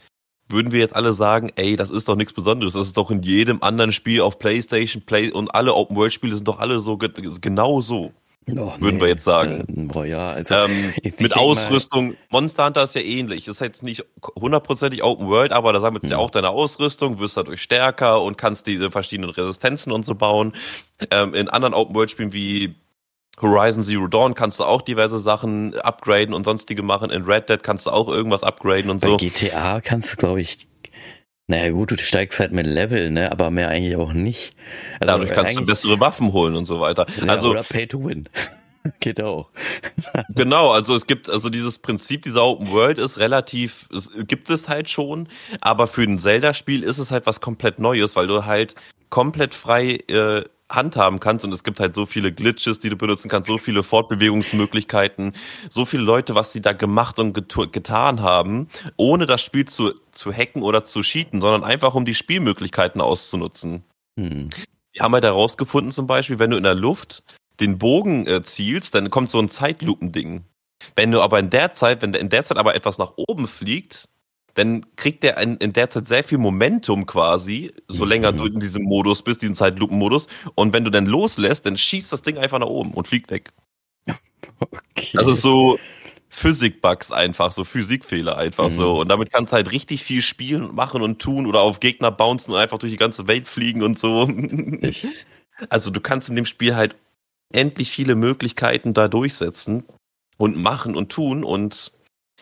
[0.49, 3.23] würden wir jetzt alle sagen, ey, das ist doch nichts Besonderes, das ist doch in
[3.23, 6.99] jedem anderen Spiel auf PlayStation, Play und alle Open World Spiele sind doch alle so
[6.99, 8.13] genau so.
[8.51, 9.01] Oh, würden nee.
[9.01, 9.89] wir jetzt sagen.
[9.89, 12.09] Boah, ja, also ähm, mit Ausrüstung.
[12.09, 13.49] Mal, Monster Hunter ist ja ähnlich.
[13.49, 14.05] Ist jetzt nicht
[14.37, 16.19] hundertprozentig Open World, aber da sammelst du ja.
[16.19, 20.55] ja auch deine Ausrüstung, wirst dadurch stärker und kannst diese verschiedenen Resistenzen und so bauen.
[21.11, 22.75] Ähm, in anderen Open World Spielen wie
[23.41, 27.11] Horizon Zero Dawn kannst du auch diverse Sachen upgraden und sonstige machen.
[27.11, 29.17] In Red Dead kannst du auch irgendwas upgraden und Bei so.
[29.17, 30.69] GTA kannst du, glaube ich,
[31.47, 33.31] naja gut, du steigst halt mit Level, ne?
[33.31, 34.55] Aber mehr eigentlich auch nicht.
[35.01, 37.07] Also Dadurch kannst du bessere Waffen holen und so weiter.
[37.21, 38.29] Ja, also oder Pay to Win.
[39.01, 39.49] Geht auch.
[40.35, 44.69] genau, also es gibt, also dieses Prinzip dieser Open World ist relativ, es gibt es
[44.69, 45.29] halt schon,
[45.63, 48.75] aber für ein Zelda-Spiel ist es halt was komplett Neues, weil du halt
[49.09, 53.29] komplett frei äh, handhaben kannst und es gibt halt so viele Glitches, die du benutzen
[53.29, 55.35] kannst, so viele Fortbewegungsmöglichkeiten,
[55.69, 60.33] so viele Leute, was sie da gemacht und getan haben, ohne das Spiel zu, zu
[60.33, 63.85] hacken oder zu cheaten, sondern einfach um die Spielmöglichkeiten auszunutzen.
[64.19, 64.49] Hm.
[64.95, 67.25] Die haben halt herausgefunden zum Beispiel, wenn du in der Luft
[67.61, 70.45] den Bogen äh, zielst, dann kommt so ein Zeitlupending.
[70.95, 74.09] Wenn du aber in der Zeit, wenn in der Zeit aber etwas nach oben fliegt,
[74.55, 78.11] dann kriegt der in, in der Zeit sehr viel Momentum quasi, so mhm.
[78.11, 80.29] länger du in diesem Modus bist, diesen Zeitlupenmodus.
[80.55, 83.53] Und wenn du dann loslässt, dann schießt das Ding einfach nach oben und fliegt weg.
[84.61, 85.17] Okay.
[85.17, 85.79] Also so
[86.29, 88.75] Physik-Bugs einfach, so Physikfehler einfach mhm.
[88.75, 89.01] so.
[89.01, 92.11] Und damit kannst du halt richtig viel spielen und machen und tun oder auf Gegner
[92.11, 94.29] bouncen und einfach durch die ganze Welt fliegen und so.
[94.81, 95.07] Echt?
[95.69, 96.97] Also du kannst in dem Spiel halt
[97.53, 99.85] endlich viele Möglichkeiten da durchsetzen
[100.37, 101.93] und machen und tun und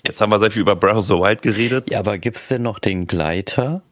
[0.04, 1.90] jetzt haben wir sehr viel über Breath of the Wild geredet.
[1.90, 3.82] Ja, aber gibt's denn noch den Gleiter?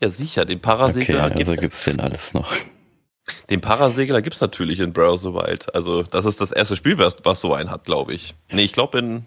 [0.00, 1.60] Ja, sicher, den Parasegler okay, also gibt's.
[1.60, 2.52] gibt's den alles noch.
[3.50, 5.74] Den Parasegler gibt's natürlich in Breath of the Wild.
[5.74, 8.34] Also, das ist das erste Spiel, was, was so einen hat, glaube ich.
[8.52, 9.24] Nee, ich glaube in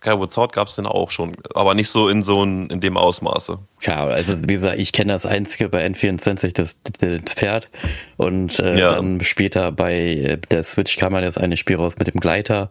[0.00, 3.58] Skyward Sword gab's den auch schon, aber nicht so in so ein, in dem Ausmaße.
[3.82, 7.68] Ja, also wie gesagt, ich kenne das einzige bei N24, das, das Pferd
[8.16, 8.94] und äh, ja.
[8.94, 12.70] dann später bei äh, der Switch kam man das eine Spiel raus mit dem Gleiter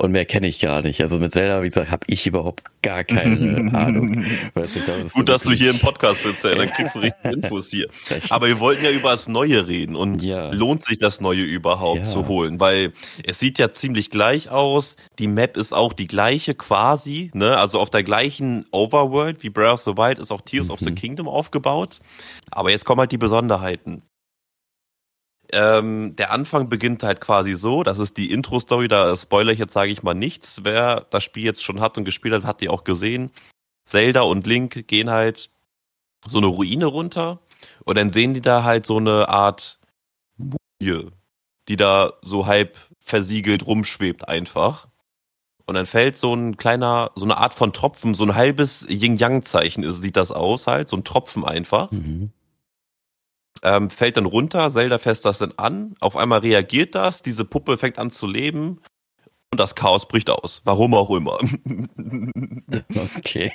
[0.00, 1.00] und mehr kenne ich gar nicht.
[1.00, 4.24] Also mit Zelda, wie gesagt, habe ich überhaupt gar keine Ahnung.
[4.54, 7.24] Weiß nicht, das Gut, dass du hier im Podcast sitzt, ja, dann kriegst du richtig
[7.24, 7.88] Infos hier.
[8.30, 10.50] Aber wir wollten ja über das Neue reden und ja.
[10.52, 12.04] lohnt sich das Neue überhaupt ja.
[12.04, 12.60] zu holen?
[12.60, 12.92] Weil
[13.24, 14.94] es sieht ja ziemlich gleich aus.
[15.18, 17.58] Die Map ist auch die gleiche quasi, ne?
[17.58, 20.74] Also auf der gleichen Overworld wie Breath of the Wild ist auch Tears mhm.
[20.74, 20.94] of the mhm.
[20.94, 21.98] Kingdom aufgebaut.
[22.52, 24.02] Aber jetzt kommen halt die Besonderheiten.
[25.50, 29.72] Ähm, der Anfang beginnt halt quasi so, das ist die Intro-Story, da spoiler ich jetzt,
[29.72, 30.60] sage ich mal nichts.
[30.64, 33.30] Wer das Spiel jetzt schon hat und gespielt hat, hat die auch gesehen.
[33.86, 35.50] Zelda und Link gehen halt
[36.26, 37.40] so eine Ruine runter
[37.84, 39.78] und dann sehen die da halt so eine Art
[40.36, 41.10] Mumie,
[41.68, 44.88] die da so halb versiegelt rumschwebt einfach.
[45.64, 49.90] Und dann fällt so ein kleiner, so eine Art von Tropfen, so ein halbes Yin-Yang-Zeichen
[49.92, 51.90] sieht das aus halt, so ein Tropfen einfach.
[51.90, 52.32] Mhm
[53.62, 57.78] ähm, fällt dann runter, Zelda fässt das dann an, auf einmal reagiert das, diese Puppe
[57.78, 58.80] fängt an zu leben
[59.50, 60.62] und das Chaos bricht aus.
[60.64, 61.38] Warum auch immer.
[63.16, 63.52] okay.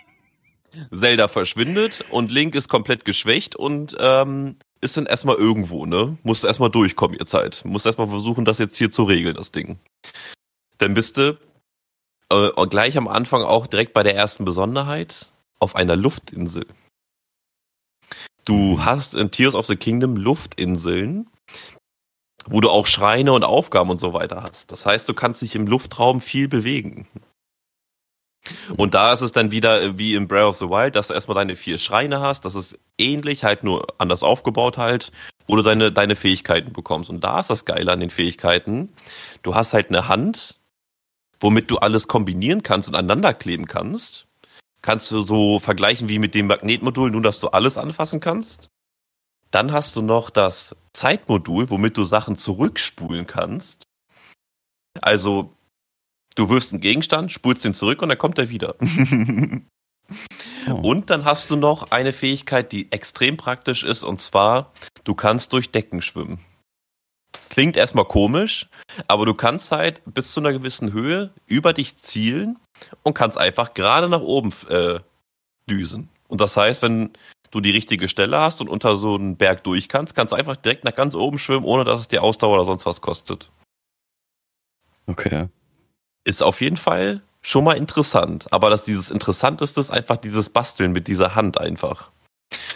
[0.92, 6.18] Zelda verschwindet und Link ist komplett geschwächt und ähm, ist dann erstmal irgendwo, ne?
[6.24, 7.64] Muss erstmal durchkommen, ihr Zeit.
[7.64, 9.78] Muss erstmal versuchen, das jetzt hier zu regeln, das Ding.
[10.78, 11.38] Dann bist du
[12.30, 16.66] äh, gleich am Anfang auch direkt bei der ersten Besonderheit auf einer Luftinsel.
[18.46, 21.30] Du hast in Tears of the Kingdom Luftinseln,
[22.46, 24.72] wo du auch Schreine und Aufgaben und so weiter hast.
[24.72, 27.08] Das heißt, du kannst dich im Luftraum viel bewegen.
[28.76, 31.14] Und da ist es dann wieder äh, wie in Breath of the Wild, dass du
[31.14, 32.44] erstmal deine vier Schreine hast.
[32.44, 35.14] Das ist ähnlich, halt nur anders aufgebaut halt,
[35.48, 37.10] wo du deine, deine Fähigkeiten bekommst.
[37.10, 38.90] Und da ist das Geile an den Fähigkeiten.
[39.44, 40.60] Du hast halt eine Hand,
[41.40, 44.28] womit du alles kombinieren kannst und aneinander kleben kannst
[44.84, 48.70] kannst du so vergleichen wie mit dem Magnetmodul, nur dass du alles anfassen kannst.
[49.50, 53.84] Dann hast du noch das Zeitmodul, womit du Sachen zurückspulen kannst.
[55.02, 55.54] Also,
[56.36, 58.76] du wirfst einen Gegenstand, spulst ihn zurück und dann kommt er wieder.
[60.68, 60.72] oh.
[60.72, 65.54] Und dann hast du noch eine Fähigkeit, die extrem praktisch ist, und zwar, du kannst
[65.54, 66.40] durch Decken schwimmen.
[67.50, 68.68] Klingt erstmal komisch,
[69.08, 72.58] aber du kannst halt bis zu einer gewissen Höhe über dich zielen
[73.04, 75.00] und kannst einfach gerade nach oben äh,
[75.70, 76.10] düsen.
[76.28, 77.14] Und das heißt, wenn
[77.52, 80.56] du die richtige Stelle hast und unter so einen Berg durch kannst, kannst du einfach
[80.56, 83.52] direkt nach ganz oben schwimmen, ohne dass es dir Ausdauer oder sonst was kostet.
[85.06, 85.50] Okay.
[86.24, 88.48] Ist auf jeden Fall schon mal interessant.
[88.52, 92.12] Aber dass dieses Interessanteste ist einfach dieses Basteln mit dieser Hand einfach.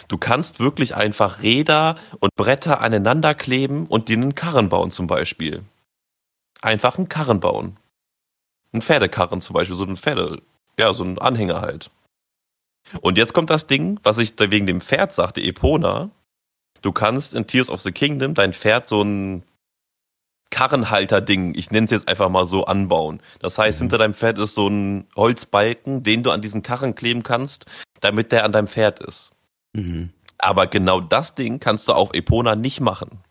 [0.08, 5.06] Du kannst wirklich einfach Räder und Bretter aneinander kleben und dir einen Karren bauen zum
[5.06, 5.64] Beispiel.
[6.62, 7.76] Einfach einen Karren bauen.
[8.72, 10.42] Ein Pferdekarren zum Beispiel, so ein Pferde,
[10.78, 11.90] ja, so ein Anhänger halt.
[13.00, 16.10] Und jetzt kommt das Ding, was ich wegen dem Pferd sagte, Epona.
[16.80, 19.42] Du kannst in Tears of the Kingdom dein Pferd so ein
[20.50, 23.20] Karrenhalter-Ding, ich nenne es jetzt einfach mal so, anbauen.
[23.40, 23.84] Das heißt, mhm.
[23.84, 27.66] hinter deinem Pferd ist so ein Holzbalken, den du an diesen Karren kleben kannst,
[28.00, 29.32] damit der an deinem Pferd ist.
[29.78, 30.10] Mhm.
[30.38, 33.22] Aber genau das Ding kannst du auf Epona nicht machen.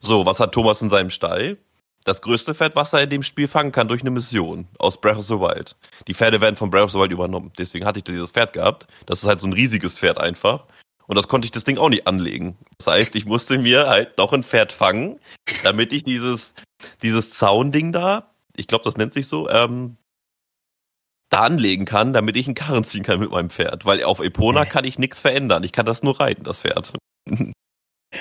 [0.00, 1.58] So, was hat Thomas in seinem Stall?
[2.04, 5.18] Das größte Pferd, was er in dem Spiel fangen kann durch eine Mission aus Breath
[5.18, 5.76] of the Wild.
[6.06, 7.52] Die Pferde werden von Breath of the Wild übernommen.
[7.58, 8.86] Deswegen hatte ich dieses Pferd gehabt.
[9.06, 10.66] Das ist halt so ein riesiges Pferd einfach.
[11.08, 12.56] Und das konnte ich das Ding auch nicht anlegen.
[12.78, 15.20] Das heißt, ich musste mir halt noch ein Pferd fangen,
[15.64, 16.54] damit ich dieses,
[17.02, 19.96] dieses Zaunding da, ich glaube, das nennt sich so, ähm,
[21.28, 23.84] da anlegen kann, damit ich einen Karren ziehen kann mit meinem Pferd.
[23.84, 25.64] Weil auf Epona kann ich nichts verändern.
[25.64, 26.92] Ich kann das nur reiten, das Pferd.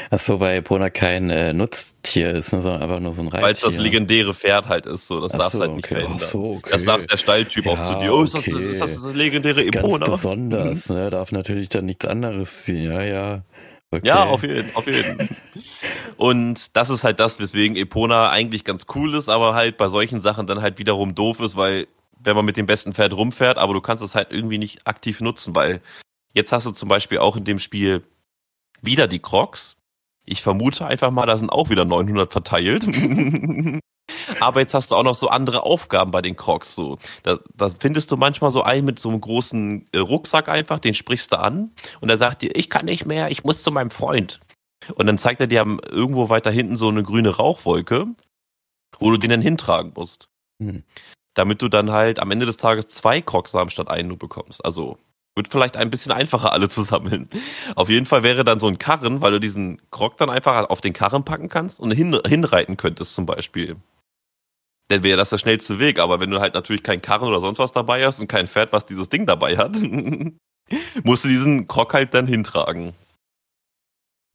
[0.10, 3.44] Ach so, weil Epona kein äh, Nutztier ist, ne, sondern einfach nur so ein Reittier.
[3.44, 5.96] Weil es das legendäre Pferd halt ist, so das Ach darfst so, halt nicht okay.
[5.96, 6.20] verändern.
[6.22, 6.70] Ach so, okay.
[6.72, 8.14] Das sagt der Stalltyp ja, auch zu dir.
[8.14, 8.70] Oh, ist das, okay.
[8.70, 10.06] ist das das legendäre Epona?
[10.06, 11.10] Ganz besonders, ne?
[11.12, 12.92] Darf natürlich dann nichts anderes ziehen.
[12.92, 13.44] Ja, ja.
[13.92, 14.08] Okay.
[14.08, 15.38] Ja, auf jeden, auf jeden.
[16.18, 20.22] Und das ist halt das, weswegen Epona eigentlich ganz cool ist, aber halt bei solchen
[20.22, 21.88] Sachen dann halt wiederum doof ist, weil
[22.26, 25.22] wenn man mit dem besten Pferd rumfährt, aber du kannst es halt irgendwie nicht aktiv
[25.22, 25.82] nutzen, weil
[26.34, 28.04] jetzt hast du zum Beispiel auch in dem Spiel
[28.82, 29.76] wieder die Crocs,
[30.26, 32.86] Ich vermute einfach mal, da sind auch wieder 900 verteilt.
[34.40, 36.76] Aber jetzt hast du auch noch so andere Aufgaben bei den Crocs.
[36.76, 40.80] So, da, da findest du manchmal so einen mit so einem großen äh, Rucksack einfach,
[40.80, 43.72] den sprichst du an und er sagt dir, ich kann nicht mehr, ich muss zu
[43.72, 44.40] meinem Freund.
[44.94, 48.08] Und dann zeigt er dir irgendwo weiter hinten so eine grüne Rauchwolke,
[49.00, 50.30] wo du den dann hintragen musst.
[50.62, 50.84] Hm.
[51.36, 54.64] Damit du dann halt am Ende des Tages zwei Krogsamen statt einen nur bekommst.
[54.66, 54.98] Also
[55.36, 57.30] wird vielleicht ein bisschen einfacher, alle zu sammeln.
[57.76, 60.82] Auf jeden Fall wäre dann so ein Karren, weil du diesen Krog dann einfach auf
[60.82, 63.76] den Karren packen kannst und hin, hinreiten könntest zum Beispiel.
[64.88, 67.60] Dann wäre das der schnellste Weg, aber wenn du halt natürlich keinen Karren oder sonst
[67.60, 69.78] was dabei hast und kein Pferd, was dieses Ding dabei hat,
[71.04, 72.94] musst du diesen Krog halt dann hintragen.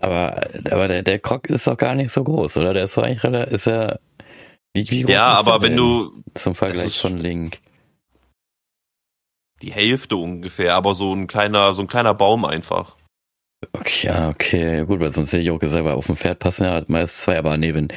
[0.00, 2.74] Aber, aber der, der Krog ist doch gar nicht so groß, oder?
[2.74, 4.00] Der ist so eigentlich relativ, ist er,
[4.72, 7.60] wie, wie groß ja, ist aber wenn du, zum Vergleich von Link.
[9.62, 12.96] Die Hälfte ungefähr, aber so ein kleiner, so ein kleiner Baum einfach.
[13.74, 16.64] Okay, ja, okay, gut, weil sonst sehe ich auch gesagt, weil auf dem Pferd passen
[16.64, 17.88] ja meist zwei, aber neben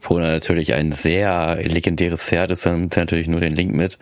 [0.00, 3.98] Pona natürlich ein sehr legendäres Pferd ist, dann nimmt er natürlich nur den Link mit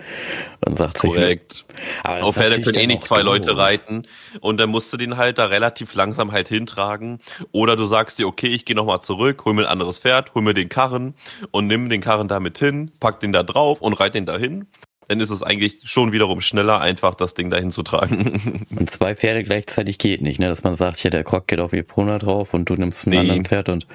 [0.64, 1.52] und sagt Korrekt.
[1.52, 1.64] sich.
[2.04, 3.26] Aber auf Pferde können eh nicht zwei doof.
[3.26, 4.06] Leute reiten
[4.40, 7.18] und dann musst du den halt da relativ langsam halt hintragen
[7.52, 10.40] oder du sagst dir, okay, ich gehe nochmal zurück, hol mir ein anderes Pferd, hol
[10.40, 11.12] mir den Karren
[11.50, 14.66] und nimm den Karren damit hin, pack den da drauf und reit den da hin
[15.10, 18.64] dann ist es eigentlich schon wiederum schneller, einfach das Ding dahin zu tragen.
[18.70, 20.46] Und zwei Pferde gleichzeitig geht nicht, ne?
[20.46, 23.18] Dass man sagt, hier der Krog geht auf Epona drauf und du nimmst ein nee.
[23.18, 23.88] anderes Pferd und.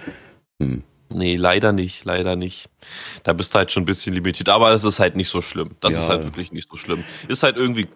[0.61, 0.83] Hm.
[1.13, 2.69] Nee, leider nicht, leider nicht.
[3.23, 5.71] Da bist du halt schon ein bisschen limitiert, aber es ist halt nicht so schlimm.
[5.79, 5.99] Das ja.
[5.99, 7.05] ist halt wirklich nicht so schlimm.
[7.29, 7.87] Ist halt irgendwie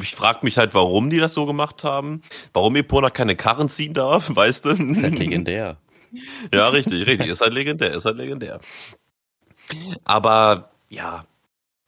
[0.00, 2.20] ich frage mich halt, warum die das so gemacht haben.
[2.52, 4.70] Warum Epona keine Karren ziehen darf, weißt du?
[4.72, 5.78] Ist halt legendär.
[6.52, 7.28] ja, richtig, richtig.
[7.28, 8.60] Ist halt legendär, ist halt legendär.
[10.04, 11.24] Aber ja,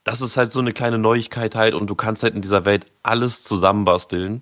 [0.03, 2.85] das ist halt so eine kleine Neuigkeit halt und du kannst halt in dieser Welt
[3.03, 4.41] alles zusammenbasteln.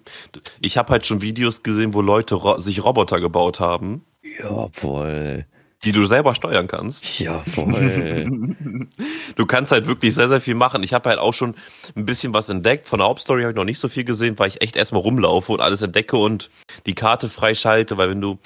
[0.62, 4.06] Ich habe halt schon Videos gesehen, wo Leute ro sich Roboter gebaut haben.
[4.40, 5.46] Jawohl.
[5.84, 7.20] Die du selber steuern kannst.
[7.20, 8.28] Jawohl.
[9.36, 10.84] du kannst halt wirklich sehr, sehr viel machen.
[10.84, 11.56] Ich habe halt auch schon
[11.96, 12.88] ein bisschen was entdeckt.
[12.88, 15.52] Von der Hauptstory habe ich noch nicht so viel gesehen, weil ich echt erstmal rumlaufe
[15.54, 16.50] und alles entdecke und
[16.86, 18.40] die Karte freischalte, weil wenn du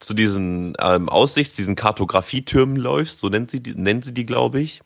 [0.00, 4.60] zu diesen ähm, Aussichts, diesen Kartografietürmen läufst, so nennt sie die, nennen sie die, glaube
[4.60, 4.80] ich,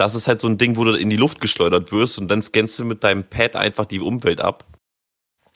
[0.00, 2.40] das ist halt so ein Ding, wo du in die Luft geschleudert wirst und dann
[2.40, 4.64] scannst du mit deinem Pad einfach die Umwelt ab.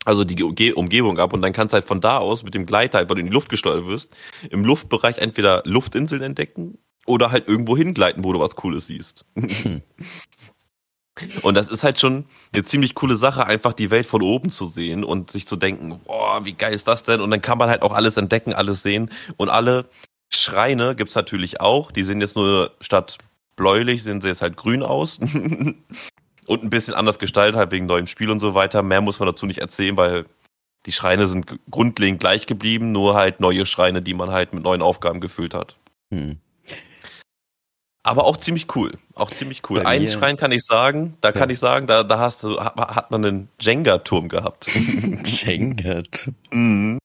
[0.04, 2.98] Also die Umgebung ab und dann kannst du halt von da aus mit dem Gleiter,
[2.98, 4.14] weil du in die Luft gesteuert wirst,
[4.50, 6.76] im Luftbereich entweder Luftinseln entdecken
[7.07, 9.24] oder halt irgendwo hingleiten, wo du was Cooles siehst.
[9.35, 9.80] Hm.
[11.42, 14.66] Und das ist halt schon eine ziemlich coole Sache, einfach die Welt von oben zu
[14.66, 17.20] sehen und sich zu denken, boah, wie geil ist das denn?
[17.20, 19.11] Und dann kann man halt auch alles entdecken, alles sehen.
[19.37, 19.88] Und alle
[20.28, 21.92] Schreine gibt's natürlich auch.
[21.92, 23.18] Die sind jetzt nur statt
[23.57, 25.19] bläulich, sehen sie jetzt halt grün aus.
[26.47, 28.83] und ein bisschen anders gestaltet, halt wegen neuem Spiel und so weiter.
[28.83, 30.27] Mehr muss man dazu nicht erzählen, weil
[30.87, 34.83] die Schreine sind grundlegend gleich geblieben, nur halt neue Schreine, die man halt mit neuen
[34.83, 35.77] Aufgaben gefüllt hat.
[36.12, 36.38] Hm.
[38.03, 38.99] Aber auch ziemlich cool.
[39.14, 39.83] Auch ziemlich cool.
[39.83, 41.33] Bei Einen Schrein kann ich sagen, da ja.
[41.33, 44.67] kann ich sagen, da, da hast du, hat, hat man einen Jenga-Turm gehabt.
[45.25, 46.37] Jenga-Turm.
[46.53, 46.99] Mhm.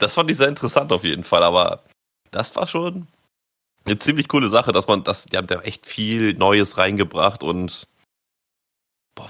[0.00, 1.82] Das fand ich sehr interessant auf jeden Fall, aber
[2.30, 3.08] das war schon,
[3.86, 7.86] eine ziemlich coole Sache, dass man das, die haben da echt viel Neues reingebracht und
[9.14, 9.28] boah,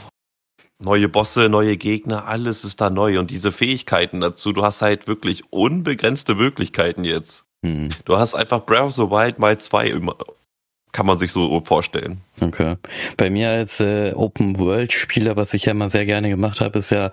[0.79, 5.07] neue Bosse, neue Gegner, alles ist da neu und diese Fähigkeiten dazu, du hast halt
[5.07, 7.45] wirklich unbegrenzte Möglichkeiten jetzt.
[7.63, 7.91] Mhm.
[8.05, 9.89] Du hast einfach Breath of the Wild mal zwei
[10.97, 12.23] kann man sich so vorstellen.
[12.41, 12.77] Okay.
[13.19, 17.11] Bei mir als äh, Open-World-Spieler, was ich ja immer sehr gerne gemacht habe, ist ja,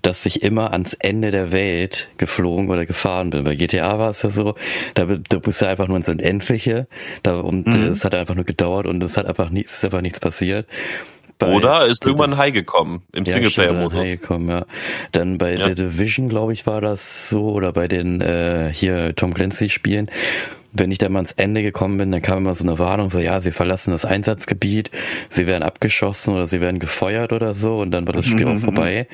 [0.00, 3.44] dass ich immer ans Ende der Welt geflogen oder gefahren bin.
[3.44, 4.54] Bei GTA war es ja so,
[4.94, 6.86] da, da bist du einfach nur ins Unendliche
[7.22, 7.88] da, und mhm.
[7.88, 10.66] es hat einfach nur gedauert und es hat einfach nichts, ist einfach nichts passiert.
[11.38, 13.98] Bei Oder ist irgendwann ein High gekommen im ja, Singleplayer-Modus.
[13.98, 14.64] High gekommen, ja.
[15.12, 15.68] Dann bei ja.
[15.68, 20.10] The Division, glaube ich, war das so, oder bei den äh, hier Tom Clancy-Spielen,
[20.78, 23.18] wenn ich dann mal ans Ende gekommen bin, dann kam immer so eine Warnung, so
[23.18, 24.90] ja, sie verlassen das Einsatzgebiet,
[25.30, 28.58] sie werden abgeschossen oder sie werden gefeuert oder so und dann war das Spiel auch
[28.58, 29.06] vorbei.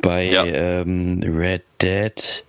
[0.00, 0.44] Bei ja.
[0.44, 2.44] ähm, Red Dead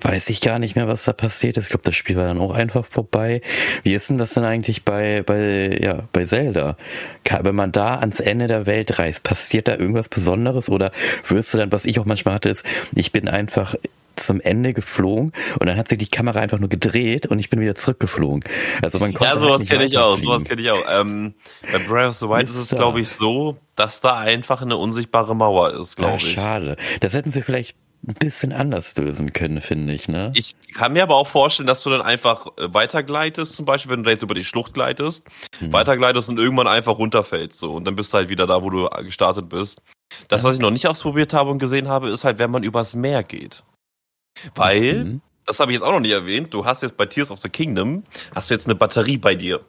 [0.00, 1.64] weiß ich gar nicht mehr, was da passiert ist.
[1.64, 3.40] Ich glaube, das Spiel war dann auch einfach vorbei.
[3.82, 6.76] Wie ist denn das denn eigentlich bei, bei, ja, bei Zelda?
[7.40, 10.92] Wenn man da ans Ende der Welt reist, passiert da irgendwas Besonderes oder
[11.28, 13.74] wirst du dann, was ich auch manchmal hatte, ist, ich bin einfach
[14.16, 17.60] zum Ende geflogen und dann hat sich die Kamera einfach nur gedreht und ich bin
[17.60, 18.44] wieder zurückgeflogen.
[18.82, 20.84] Also man konnte Ja, sowas halt kenne ich auch, sowas kenne ich auch.
[20.88, 21.34] Ähm,
[21.70, 25.36] bei Breath of the Wild ist es, glaube ich, so, dass da einfach eine unsichtbare
[25.36, 26.32] Mauer ist, glaube ja, ich.
[26.32, 26.76] Schade.
[27.00, 30.32] Das hätten sie vielleicht ein bisschen anders lösen können, finde ich, ne?
[30.34, 34.04] Ich kann mir aber auch vorstellen, dass du dann einfach äh, weitergleitest, zum Beispiel, wenn
[34.04, 35.24] du jetzt über die Schlucht gleitest,
[35.58, 35.72] hm.
[35.72, 37.74] weitergleitest und irgendwann einfach runterfällst, so.
[37.74, 39.82] Und dann bist du halt wieder da, wo du gestartet bist.
[40.28, 42.94] Das, was ich noch nicht ausprobiert habe und gesehen habe, ist halt, wenn man übers
[42.94, 43.64] Meer geht.
[44.54, 45.22] Weil mhm.
[45.44, 47.48] das habe ich jetzt auch noch nicht erwähnt, du hast jetzt bei Tears of the
[47.48, 49.64] Kingdom, hast du jetzt eine Batterie bei dir.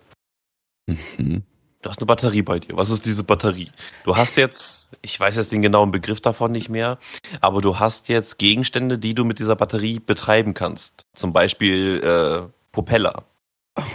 [0.88, 1.43] Mhm.
[1.82, 2.76] Du hast eine Batterie bei dir.
[2.76, 3.72] Was ist diese Batterie?
[4.03, 6.97] Du hast jetzt, ich weiß jetzt den genauen Begriff davon nicht mehr,
[7.39, 11.05] aber du hast jetzt Gegenstände, die du mit dieser Batterie betreiben kannst.
[11.15, 13.26] Zum Beispiel äh, Propeller.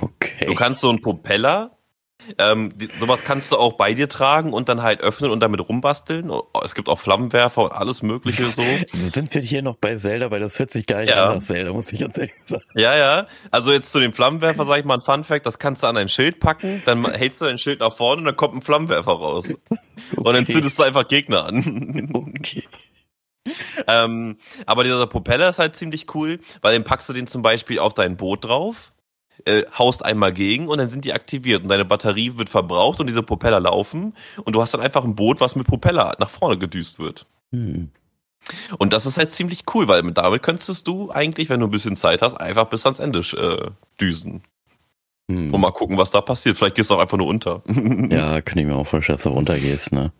[0.00, 0.46] Okay.
[0.46, 1.76] Du kannst so einen Propeller
[2.38, 5.60] ähm, die, sowas kannst du auch bei dir tragen und dann halt öffnen und damit
[5.68, 6.30] rumbasteln.
[6.64, 8.62] Es gibt auch Flammenwerfer und alles Mögliche so.
[9.10, 11.28] Sind wir hier noch bei Zelda, weil das hört sich gar nicht Ja.
[11.30, 12.64] an nach Zelda, muss ich ganz ehrlich sagen.
[12.74, 13.26] Ja, ja.
[13.50, 15.96] Also jetzt zu dem Flammenwerfer sage ich mal ein Fun Fact, das kannst du an
[15.96, 19.12] ein Schild packen, dann hältst du dein Schild nach vorne und dann kommt ein Flammenwerfer
[19.12, 19.46] raus.
[20.16, 20.52] Und dann Okay.
[20.52, 22.10] zündest du einfach Gegner an.
[22.14, 22.64] Okay.
[23.88, 27.78] ähm, aber dieser Propeller ist halt ziemlich cool, weil dann packst du den zum Beispiel
[27.78, 28.92] auf dein Boot drauf,
[29.44, 33.06] äh, haust einmal gegen und dann sind die aktiviert und deine Batterie wird verbraucht und
[33.06, 34.14] diese Propeller laufen
[34.44, 37.26] und du hast dann einfach ein Boot, was mit Propeller nach vorne gedüst wird.
[37.52, 37.90] Hm.
[38.78, 41.70] Und das ist halt ziemlich cool, weil mit- damit könntest du eigentlich, wenn du ein
[41.70, 43.70] bisschen Zeit hast, einfach bis ans Ende äh,
[44.00, 44.42] düsen.
[45.30, 45.54] Hm.
[45.54, 46.56] Und mal gucken, was da passiert.
[46.58, 47.62] Vielleicht gehst du auch einfach nur unter.
[48.10, 50.12] Ja, kann ich mir auch vorstellen, dass du runtergehst, ne?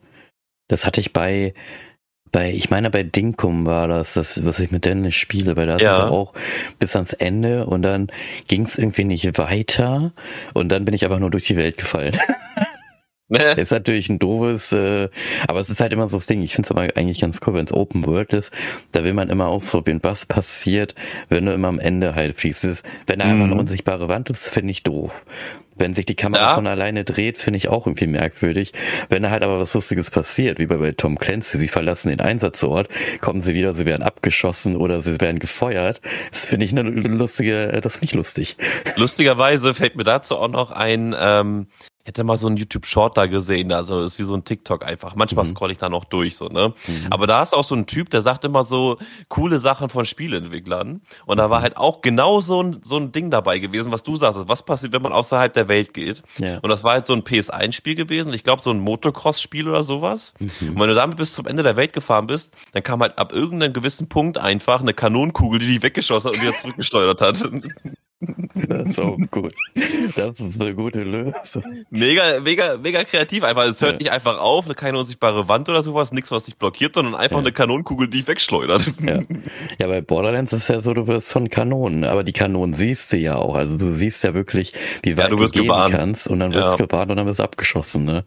[0.69, 1.55] Das hatte ich bei,
[2.33, 5.77] bei, ich meine, bei Dinkum war das, das, was ich mit Dennis spiele, weil da
[5.79, 5.95] Ja.
[5.97, 6.33] sind wir auch
[6.79, 8.09] bis ans Ende und dann
[8.49, 10.13] ging es irgendwie nicht weiter
[10.55, 12.17] und dann bin ich einfach nur durch die Welt gefallen.
[13.39, 13.53] Ne?
[13.53, 15.09] ist natürlich ein doofes, äh,
[15.49, 16.43] aber es ist halt immer so das Ding.
[16.43, 18.53] Ich finde es aber eigentlich ganz cool, wenn es Open World ist.
[18.93, 20.95] Da will man immer ausprobieren, was passiert,
[21.31, 23.53] wenn du immer am Ende halt ist- Wenn da einfach Mhm.
[23.53, 25.25] eine unsichtbare Wand ist, finde ich doof.
[25.75, 26.55] Wenn sich die Kamera Ja.
[26.55, 28.73] von alleine dreht, finde ich auch irgendwie merkwürdig.
[29.09, 32.21] Wenn da halt aber was Lustiges passiert, wie bei, bei Tom Clancy, sie verlassen den
[32.21, 32.89] Einsatzort,
[33.23, 36.03] kommen sie wieder, sie werden abgeschossen oder sie werden gefeuert.
[36.31, 38.57] Das finde ich eine lustige, das finde ich lustig.
[38.97, 41.67] Lustigerweise fällt mir dazu auch noch ein, ähm,
[42.05, 45.15] hätte mal so einen YouTube-Short da gesehen, also ist wie so ein TikTok einfach.
[45.15, 45.51] Manchmal Mhm.
[45.51, 46.75] scroll ich da noch durch, so, ne?
[46.89, 47.07] Mhm.
[47.11, 48.99] Aber da ist auch so ein Typ, der sagt immer so
[49.29, 51.03] coole Sachen von Spieleentwicklern.
[51.27, 51.63] Und da war Mhm.
[51.63, 54.41] halt auch genau so ein, so ein Ding dabei gewesen, was du sagst.
[54.49, 56.23] Was passiert, wenn man außerhalb der Welt geht?
[56.39, 56.59] Ja.
[56.59, 58.33] Und das war halt so ein PS1-Spiel gewesen.
[58.35, 60.35] Ich glaube, so ein Motocross-Spiel oder sowas.
[60.41, 60.71] Mhm.
[60.71, 63.33] Und wenn du damit bis zum Ende der Welt gefahren bist, dann kam halt ab
[63.33, 67.39] irgendeinem gewissen Punkt einfach eine Kanonenkugel, die dich weggeschossen hat und wieder zurückgesteuert hat.
[68.69, 69.55] Das ist auch gut.
[70.17, 71.65] Das ist eine gute Lösung.
[71.91, 73.65] Mega, mega, mega kreativ einfach.
[73.65, 73.99] Es hört Ja.
[73.99, 77.41] nicht einfach auf, keine unsichtbare Wand oder sowas, nichts, was dich blockiert, sondern einfach Ja.
[77.41, 78.93] eine Kanonenkugel, die dich wegschleudert.
[79.03, 79.21] Ja.
[79.79, 83.17] ja, bei Borderlands ist ja so, du wirst von Kanonen, aber die Kanonen siehst du
[83.17, 83.55] ja auch.
[83.57, 85.95] Also du siehst ja wirklich, wie weit du wirst gehen gewarnt.
[85.95, 86.77] kannst und dann wirst Ja.
[86.77, 88.25] du gewarnt und dann wirst du abgeschossen, ne?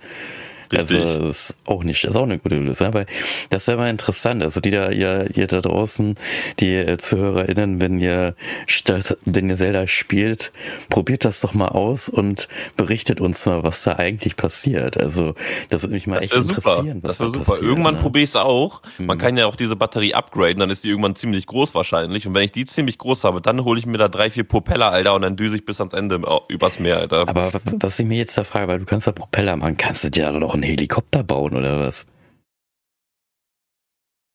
[0.71, 0.97] Richtig.
[0.99, 2.87] Also das ist auch nicht, ist auch eine gute Lösung.
[2.87, 3.05] Aber
[3.49, 4.43] das ist ja immer interessant.
[4.43, 6.15] Also die da, ihr, ihr da draußen,
[6.59, 8.35] die äh, ZuhörerInnen, wenn ihr
[8.67, 10.51] statt, wenn ihr Zelda spielt,
[10.89, 12.47] probiert das doch mal aus und
[12.77, 14.97] berichtet uns mal, was da eigentlich passiert.
[14.97, 15.35] Also
[15.69, 17.45] das würde mich mal Das echt interessieren, was Das wäre da super.
[17.51, 17.63] passiert.
[17.69, 18.01] Irgendwann ne?
[18.01, 18.81] probiere ich es auch.
[18.97, 19.21] Man Mhm.
[19.21, 22.27] kann ja auch diese Batterie upgraden, dann ist die irgendwann ziemlich groß wahrscheinlich.
[22.27, 24.91] Und wenn ich die ziemlich groß habe, dann hole ich mir da drei, vier Propeller,
[24.91, 27.27] Alter, und dann düse ich bis ans Ende au- übers Meer, Alter.
[27.27, 30.09] Aber was ich mir jetzt da frage, weil du kannst da Propeller machen, kannst du
[30.09, 32.07] dir da noch einen Helikopter bauen oder was?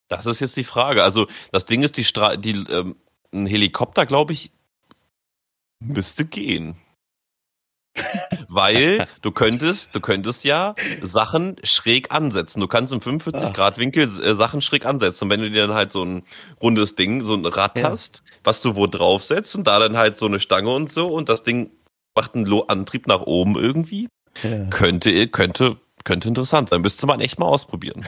[0.08, 1.02] Das ist jetzt die Frage.
[1.04, 2.96] Also das Ding ist, die, Stra die ähm,
[3.32, 4.50] ein Helikopter, glaube ich,
[5.80, 6.76] müsste gehen.
[8.48, 12.60] Weil du könntest, du könntest ja Sachen schräg ansetzen.
[12.60, 13.52] Du kannst im 45 Ah.
[13.52, 15.24] Grad Winkel äh, Sachen schräg ansetzen.
[15.24, 16.22] Und wenn du dir dann halt so ein
[16.60, 17.90] rundes Ding, so ein Rad Ja.
[17.90, 21.28] hast, was du wo draufsetzt und da dann halt so eine Stange und so und
[21.28, 21.70] das Ding
[22.16, 24.08] macht einen Lo Antrieb nach oben irgendwie,
[24.42, 24.66] Ja.
[24.70, 26.80] könnte, könnte, könnte interessant sein.
[26.80, 28.06] Müsste man echt mal ausprobieren.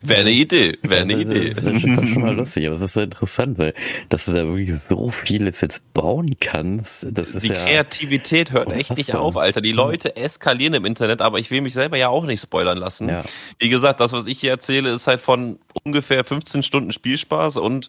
[0.00, 1.48] Wäre eine Idee, wäre eine Also, Idee.
[1.48, 3.74] Das ist schon, schon mal lustig, aber das ist so interessant, weil
[4.08, 7.08] dass du da wirklich so vieles jetzt bauen kannst.
[7.10, 7.64] Das ist Die ja.
[7.64, 9.60] Kreativität hört echt nicht auf, Alter.
[9.60, 13.08] Die Leute eskalieren im Internet, aber ich will mich selber ja auch nicht spoilern lassen.
[13.08, 13.24] Ja,
[13.58, 17.88] Wie gesagt, das, was ich hier erzähle, ist halt von ungefähr 15 Stunden Spielspaß und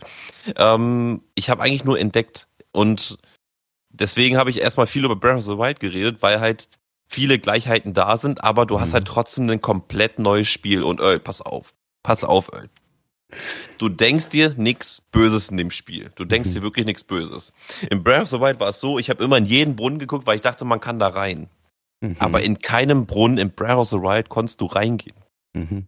[0.55, 2.47] ähm, ich habe eigentlich nur entdeckt.
[2.71, 3.19] Und
[3.91, 6.69] deswegen habe ich erstmal viel über Breath of the Wild geredet, weil halt
[7.11, 8.93] viele Gleichheiten da sind, aber du hast Mhm.
[8.93, 10.83] halt trotzdem ein komplett neues Spiel.
[10.83, 11.73] Und Öl, pass auf.
[12.03, 12.69] Pass auf, Öl.
[13.79, 16.11] Du denkst dir nichts Böses in dem Spiel.
[16.15, 16.53] Du denkst Mhm.
[16.53, 17.51] dir wirklich nichts Böses.
[17.89, 20.25] In Breath of the Wild war es so, ich habe immer in jeden Brunnen geguckt,
[20.27, 21.47] weil ich dachte, man kann da rein.
[22.01, 22.15] mhm.
[22.19, 25.15] Aber in keinem Brunnen in Breath of the Wild konntest du reingehen.
[25.53, 25.85] mhm.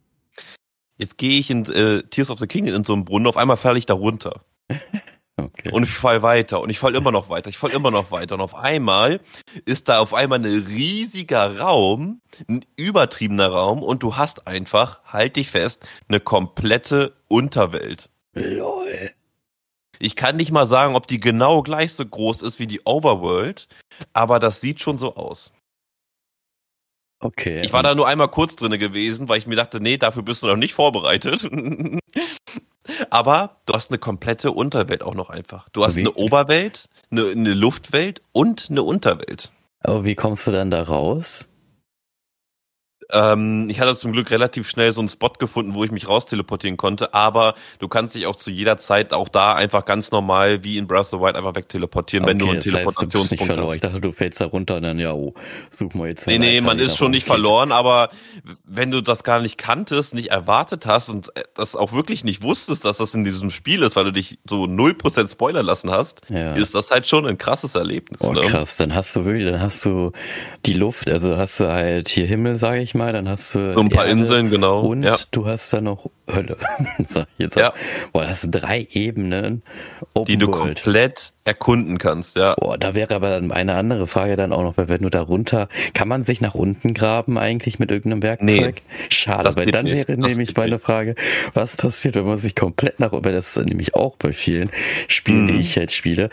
[0.97, 3.57] Jetzt gehe ich in äh, Tears of the Kingdom in so einen Brunnen, auf einmal
[3.57, 4.41] falle ich da runter.
[5.41, 5.71] Okay.
[5.71, 8.35] Und ich fall weiter und ich fall immer noch weiter, ich fall immer noch weiter.
[8.35, 9.21] Und auf einmal
[9.65, 15.35] ist da auf einmal ein riesiger Raum, ein übertriebener Raum und du hast einfach, halt
[15.35, 18.09] dich fest, eine komplette Unterwelt.
[18.33, 19.11] Lol.
[19.99, 23.67] Ich kann nicht mal sagen, ob die genau gleich so groß ist wie die Overworld,
[24.13, 25.51] aber das sieht schon so aus.
[27.19, 27.61] Okay.
[27.63, 30.41] Ich war da nur einmal kurz drinne gewesen, weil ich mir dachte, nee, dafür bist
[30.41, 31.47] du noch nicht vorbereitet.
[33.09, 35.69] aber du hast eine komplette Unterwelt auch noch einfach.
[35.69, 36.01] Du hast Wie?
[36.01, 39.51] eine Oberwelt, eine, eine Luftwelt und eine Unterwelt.
[39.81, 41.49] Aber wie kommst du dann da raus?
[43.11, 46.25] Ähm, ich hatte zum Glück relativ schnell so einen Spot gefunden, wo ich mich raus
[46.25, 50.63] teleportieren konnte, aber du kannst dich auch zu jeder Zeit auch da einfach ganz normal
[50.63, 53.31] wie in Breath of the Wild einfach wegteleportieren, wenn du einen das heißt, du bist
[53.31, 53.67] nicht Teleportationspunkt verloren.
[53.67, 53.75] hast.
[53.75, 55.33] Ich dachte, du fällst da runter und dann, ja, oh,
[55.69, 56.27] such mal jetzt.
[56.27, 58.09] Nee, nee, man ist schon nicht verloren, aber
[58.63, 62.85] wenn du das gar nicht kanntest, nicht erwartet hast und das auch wirklich nicht wusstest,
[62.85, 66.53] dass das in diesem Spiel ist, weil du dich so 0% spoilern lassen hast, Ja.
[66.53, 68.21] ist das halt schon ein krasses Erlebnis.
[68.21, 68.41] Oh, ne?
[68.41, 70.11] krass, dann hast du wirklich, dann hast du
[70.65, 73.79] die Luft, also hast du halt hier Himmel, sage ich mal, dann hast du So
[73.79, 74.81] ein paar Erde Inseln, genau.
[74.81, 75.15] und ja.
[75.31, 76.57] du hast dann noch Hölle.
[76.99, 77.73] Ich jetzt Ja.
[78.13, 79.63] Boah, hast du drei Ebenen
[80.13, 80.83] Open Die du World.
[80.83, 82.53] komplett erkunden kannst, ja.
[82.59, 85.67] Boah, da wäre aber eine andere Frage dann auch noch, weil wenn du da runter,
[85.93, 88.81] kann man sich nach unten graben eigentlich mit irgendeinem Werkzeug?
[89.09, 90.07] Schade, das weil dann nicht.
[90.07, 90.85] wäre Das nämlich meine nicht.
[90.85, 91.15] Frage,
[91.53, 94.69] was passiert, wenn man sich komplett nach, weil das ist nämlich auch bei vielen
[95.07, 95.59] Spielen, die Mhm.
[95.59, 96.29] ich halt spiele.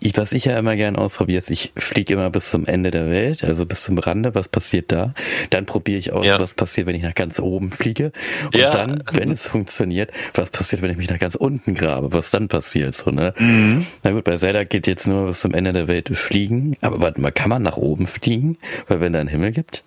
[0.00, 3.08] Ich, was ich ja immer gerne ausprobiere, ist, ich fliege immer bis zum Ende der
[3.10, 5.14] Welt, also bis zum Rande, was passiert da?
[5.50, 6.38] Dann probiere ich aus, Ja.
[6.38, 8.12] was passiert, wenn ich nach ganz oben fliege.
[8.46, 8.70] Und Ja.
[8.70, 12.48] dann, wenn es funktioniert, was passiert, wenn ich mich nach ganz unten grabe, was dann
[12.48, 13.34] passiert, so, ne?
[13.38, 13.86] Mhm.
[14.02, 16.76] Na gut, bei Zelda geht jetzt nur bis zum Ende der Welt fliegen.
[16.80, 18.58] Aber warte mal, kann man nach oben fliegen?
[18.88, 19.84] Weil wenn da einen Himmel gibt?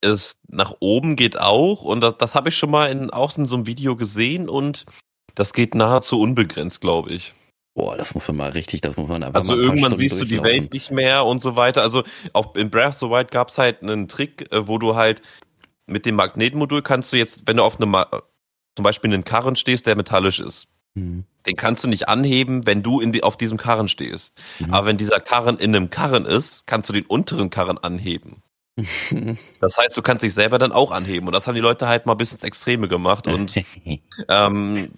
[0.00, 3.46] Es nach oben geht auch und das, das habe ich schon mal in, auch in
[3.46, 4.84] so einem Video gesehen und
[5.34, 7.34] das geht nahezu unbegrenzt, glaube ich.
[7.76, 10.18] Boah, das muss man mal richtig, das muss man einfach Also mal irgendwann Stunden siehst
[10.20, 10.42] du die.
[10.42, 11.82] Welt nicht mehr und so weiter.
[11.82, 14.96] Also auch in Breath of the Wild gab es halt einen Trick, äh, wo du
[14.96, 15.20] halt
[15.86, 18.08] mit dem Magnetmodul kannst du jetzt, wenn du auf einem Ma-
[18.76, 21.24] zum Beispiel einen Karren stehst, der metallisch ist, Hm.
[21.44, 24.32] den kannst du nicht anheben, wenn du in die, auf diesem Karren stehst.
[24.58, 24.72] Mhm.
[24.72, 28.42] Aber wenn dieser Karren in einem Karren ist, kannst du den unteren Karren anheben.
[29.60, 31.26] Das heißt, du kannst dich selber dann auch anheben.
[31.26, 33.26] Und das haben die Leute halt mal bis ins Extreme gemacht.
[33.26, 33.54] Und
[34.28, 34.90] ähm,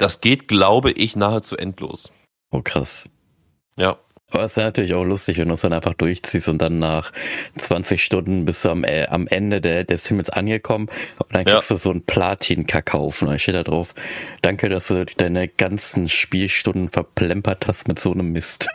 [0.00, 2.10] das geht, glaube ich, nahezu endlos.
[2.50, 3.08] oh krass.
[3.76, 3.98] Ja.
[4.32, 6.78] Aber es ist ja natürlich auch lustig, wenn du es dann einfach durchziehst und dann
[6.78, 7.10] nach
[7.58, 10.88] 20 Stunden bist du am, äh, am Ende der, des Himmels angekommen
[11.18, 11.54] und dann Ja.
[11.54, 13.92] kriegst du so einen Platin-Kakao und dann steht da drauf,
[14.42, 18.68] danke, dass du deine ganzen Spielstunden verplempert hast mit so einem Mist.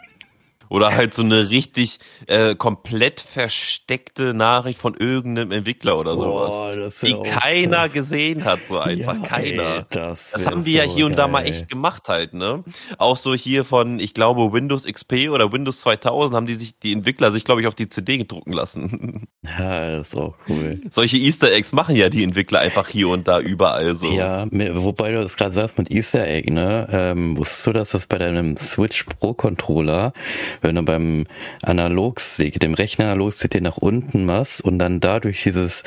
[0.70, 6.50] Oder halt so eine richtig äh, komplett versteckte Nachricht von irgendeinem Entwickler oder sowas.
[6.52, 7.94] Boah, das ist die ja keiner krass.
[7.94, 9.16] gesehen hat, so einfach.
[9.16, 9.76] Ja, keiner.
[9.78, 11.52] ey, das Das haben die ja so hier und da mal geil.
[11.54, 12.64] echt gemacht halt, ne?
[12.98, 16.94] Auch so hier von, ich glaube, Windows XP oder Windows 2000 haben die sich, die
[16.94, 19.28] Entwickler sich, glaube ich, auf die CD gedrucken lassen.
[19.60, 20.82] Ja, das ist auch cool.
[20.90, 24.08] Solche Easter Eggs machen ja die Entwickler einfach hier und da überall so.
[24.12, 26.88] Ja, wobei du das gerade sagst mit Easter Egg, ne?
[26.92, 30.14] Ähm, wusstest du, dass das bei deinem Switch Pro Controller,
[30.62, 31.26] wenn du beim
[31.62, 35.84] Analogstick, dem rechten Analogstick den nach unten machst und dann da durch dieses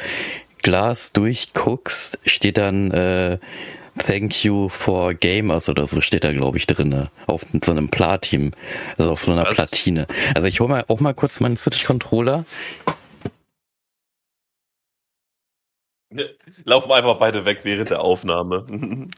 [0.63, 3.39] Glas durchguckst, steht dann äh,
[3.99, 8.53] Thank you for Gamers oder so steht da, glaube ich, drinne Auf so einem Platin,
[8.97, 9.55] also auf so einer Was?
[9.55, 10.07] Platine.
[10.35, 12.45] Also ich hole mal auch mal kurz meinen Switch-Controller.
[16.65, 18.67] Laufen einfach beide weg während der Aufnahme.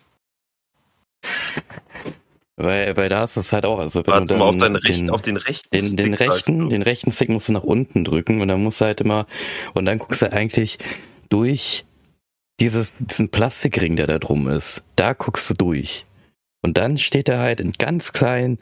[2.62, 4.76] Weil, weil da ist es halt auch, also wenn Warte du mal auf, dann deinen
[4.76, 7.62] rechten, den- auf den rechten Den, den Stick, rechten, den rechten Stick musst du nach
[7.62, 9.26] unten drücken und dann musst du halt immer,
[9.74, 10.78] und dann guckst du eigentlich
[11.28, 11.84] durch
[12.60, 14.84] dieses, diesen Plastikring, der da drum ist.
[14.96, 16.04] Da guckst du durch.
[16.62, 18.58] Und dann steht da halt in ganz klein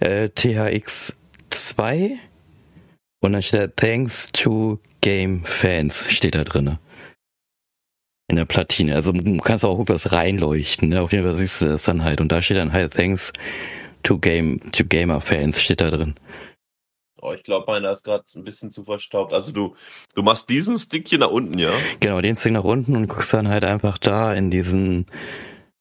[0.00, 1.16] äh, THX
[1.50, 2.18] 2
[3.20, 6.80] und dann steht da Thanks to Game Fans steht da drinne.
[8.28, 8.94] In der Platine.
[8.94, 11.00] Also du kannst auch was reinleuchten, ne?
[11.00, 12.20] Auf jeden Fall siehst du das dann halt.
[12.20, 13.32] Und da steht dann halt Thanks
[14.02, 16.14] to Game, to Gamer Fans steht da drin.
[17.20, 19.32] Oh, ich glaube, meiner ist gerade ein bisschen zu verstaubt.
[19.32, 19.74] Also du,
[20.14, 21.72] du machst diesen Stick hier nach unten, ja?
[22.00, 25.06] Genau, den Stick nach unten und guckst dann halt einfach da in diesen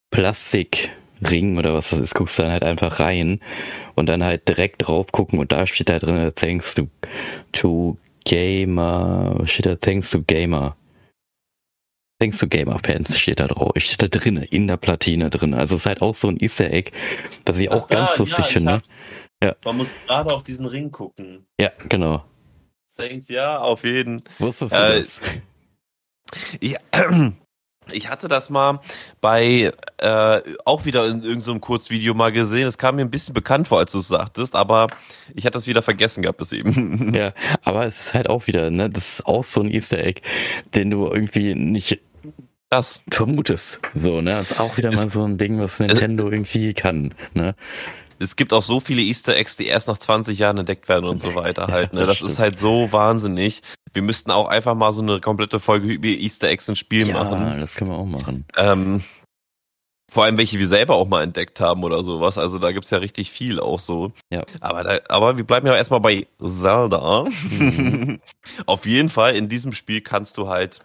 [0.09, 3.39] Plastikring oder was das ist, guckst dann halt einfach rein
[3.95, 6.87] und dann halt direkt drauf gucken und da steht da drin, thanks to,
[7.51, 10.75] to Gamer, steht da, thanks to Gamer.
[12.19, 15.53] Thanks to Gamer Fans steht da drauf, steht da drinne, in der Platine drin.
[15.53, 16.91] Also es ist halt auch so ein Easter Egg,
[17.45, 18.81] was ich auch Ach, ganz ja, lustig ja, finde.
[19.43, 21.45] hab- Man muss gerade auf diesen Ring gucken.
[21.59, 22.25] Ja, genau.
[22.95, 24.23] Thanks, ja, auf jeden.
[24.39, 25.21] Wusstest du Äh, das?
[26.59, 26.75] Ich,
[27.91, 28.81] ich hatte das mal
[29.21, 32.67] bei, äh, auch wieder in irgendeinem so Kurzvideo mal gesehen.
[32.67, 34.87] Es kam mir ein bisschen bekannt vor, als du es sagtest, aber
[35.35, 37.13] ich hatte es wieder vergessen gehabt bis eben.
[37.15, 40.21] Ja, aber es ist halt auch wieder, ne, das ist auch so ein Easter Egg,
[40.75, 42.01] den du irgendwie nicht
[42.69, 43.01] Das.
[43.11, 43.81] vermutest.
[43.93, 47.13] So, ne, das ist auch wieder Es- mal so ein Ding, was Nintendo irgendwie kann,
[47.33, 47.55] ne.
[48.19, 51.19] Es gibt auch so viele Easter Eggs, die erst nach 20 Jahren entdeckt werden und
[51.19, 51.93] so weiter halt.
[51.93, 52.05] Ja, Ne?
[52.07, 53.61] das Das ist halt so wahnsinnig.
[53.93, 57.13] Wir müssten auch einfach mal so eine komplette Folge über Easter Eggs im Spiel Ja,
[57.23, 57.59] machen.
[57.61, 58.45] das können wir auch machen.
[58.57, 59.03] Ähm,
[60.11, 62.37] Vor allem welche wir selber auch mal entdeckt haben oder sowas.
[62.39, 64.13] Also da gibt's ja richtig viel auch so.
[64.31, 64.45] Ja.
[64.61, 67.25] Aber, da, aber wir bleiben ja erstmal bei Zelda.
[67.51, 68.19] Mhm.
[68.65, 70.79] Auf jeden Fall, in diesem Spiel kannst du halt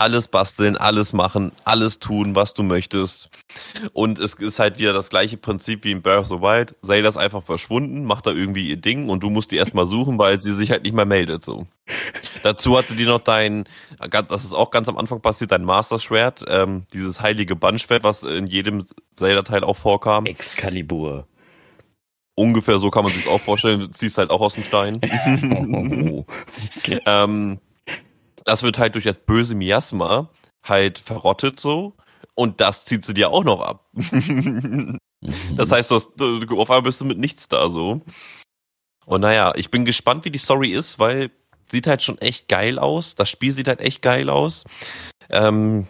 [0.00, 3.28] alles basteln, alles machen, alles tun, was du möchtest.
[3.92, 6.74] Und es ist halt wieder das gleiche Prinzip wie in Breath of the Wild.
[6.82, 10.18] Zelda ist einfach verschwunden, macht da irgendwie ihr Ding und du musst die erstmal suchen,
[10.18, 11.66] weil sie sich halt nicht mehr meldet, so.
[12.42, 13.64] Dazu hat sie dir noch dein,
[14.28, 18.46] das ist auch ganz am Anfang passiert, dein Master-Schwert, ähm, dieses heilige Bannschwert, was in
[18.46, 18.86] jedem
[19.16, 20.24] Zelda-Teil auch vorkam.
[20.24, 21.26] Excalibur.
[22.36, 23.80] Ungefähr so kann man sich auch vorstellen.
[23.80, 25.00] Du ziehst halt auch aus dem Stein.
[25.02, 26.24] Oh.
[26.78, 27.00] Okay.
[27.06, 27.58] ähm,
[28.50, 30.28] das wird halt durch das böse Miasma
[30.64, 31.96] halt verrottet so.
[32.34, 33.88] Und das zieht sie dir auch noch ab.
[35.56, 38.00] das heißt, du hast, du, auf einmal bist du mit nichts da so.
[39.06, 41.30] Und naja, ich bin gespannt, wie die Story ist, weil
[41.70, 43.14] sieht halt schon echt geil aus.
[43.14, 44.64] Das Spiel sieht halt echt geil aus.
[45.28, 45.86] Ähm,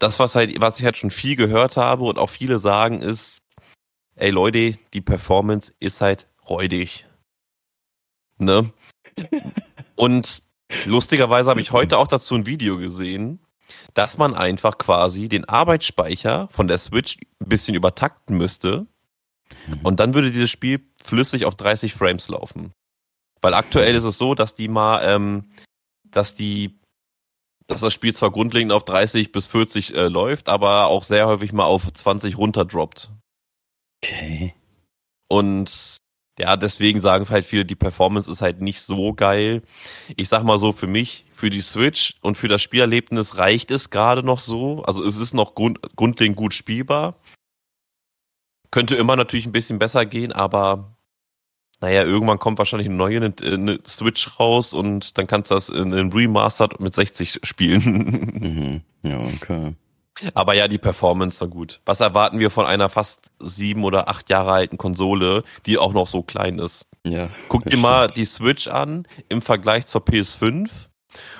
[0.00, 3.40] das, was halt, was ich halt schon viel gehört habe und auch viele sagen, ist,
[4.16, 7.06] ey Leute, die Performance ist halt räudig.
[8.38, 8.72] Ne?
[9.94, 10.42] Und
[10.84, 13.40] lustigerweise habe ich heute auch dazu ein Video gesehen,
[13.94, 18.86] dass man einfach quasi den Arbeitsspeicher von der Switch ein bisschen übertakten müsste.
[19.82, 22.72] Und dann würde dieses Spiel flüssig auf 30 Frames laufen.
[23.40, 25.50] Weil aktuell ist es so, dass die mal, ähm,
[26.04, 26.78] dass die,
[27.66, 31.52] dass das Spiel zwar grundlegend auf 30 bis 40 äh, läuft, aber auch sehr häufig
[31.52, 33.10] mal auf 20 runterdroppt.
[34.02, 34.54] Okay.
[35.28, 35.98] Und
[36.38, 39.62] ja, deswegen sagen halt viele, die Performance ist halt nicht so geil.
[40.16, 43.90] Ich sag mal so, für mich, für die Switch und für das Spielerlebnis reicht es
[43.90, 44.82] gerade noch so.
[44.84, 47.16] Also es ist noch grund, grundlegend gut spielbar.
[48.70, 50.96] Könnte immer natürlich ein bisschen besser gehen, aber
[51.80, 55.92] naja, irgendwann kommt wahrscheinlich eine neue eine Switch raus und dann kannst du das in,
[55.92, 58.34] in Remastered mit 60 spielen.
[58.38, 58.82] Mhm.
[59.02, 59.74] Ja, okay.
[60.34, 61.80] Aber ja, die Performance, na gut.
[61.84, 66.06] Was erwarten wir von einer fast sieben oder acht Jahre alten Konsole, die auch noch
[66.06, 66.86] so klein ist?
[67.04, 67.28] Ja.
[67.48, 70.68] Guck dir mal die Switch an im Vergleich zur PS5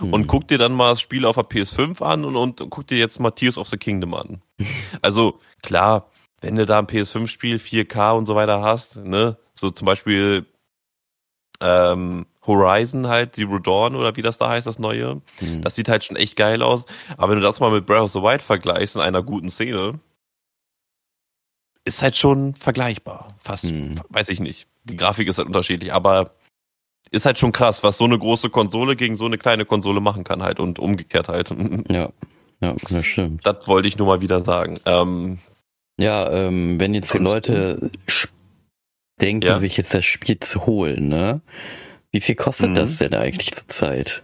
[0.00, 0.14] Mhm.
[0.14, 2.96] und guck dir dann mal das Spiel auf der PS5 an und, und guck dir
[2.98, 4.42] jetzt mal Tears of the Kingdom an.
[5.02, 6.10] Also klar,
[6.40, 10.46] wenn du da ein PS5-Spiel 4K und so weiter hast, ne, so zum Beispiel
[11.60, 15.62] ähm, Horizon halt, Zero Dawn oder wie das da heißt, das neue, Mhm.
[15.62, 16.84] das sieht halt schon echt geil aus.
[17.16, 20.01] Aber wenn du das mal mit Breath of the Wild vergleichst in einer guten Szene,
[21.84, 23.34] ist halt schon vergleichbar.
[23.38, 24.01] Fast, Mhm.
[24.09, 24.66] weiß ich nicht.
[24.84, 26.32] Die Grafik ist halt unterschiedlich, aber
[27.11, 30.24] ist halt schon krass, was so eine große Konsole gegen so eine kleine Konsole machen
[30.24, 31.51] kann halt und umgekehrt halt.
[31.88, 32.11] Ja.
[32.61, 33.46] Ja, das stimmt.
[33.46, 34.78] Das wollte ich nur mal wieder sagen.
[34.84, 35.38] Ähm,
[36.01, 37.90] Ja, ähm, wenn jetzt die Leute
[39.20, 39.59] denken, Ja.
[39.61, 41.40] sich jetzt das Spiel zu holen, ne?
[42.11, 42.74] Wie viel kostet Mhm.
[42.74, 44.22] das denn eigentlich zurzeit?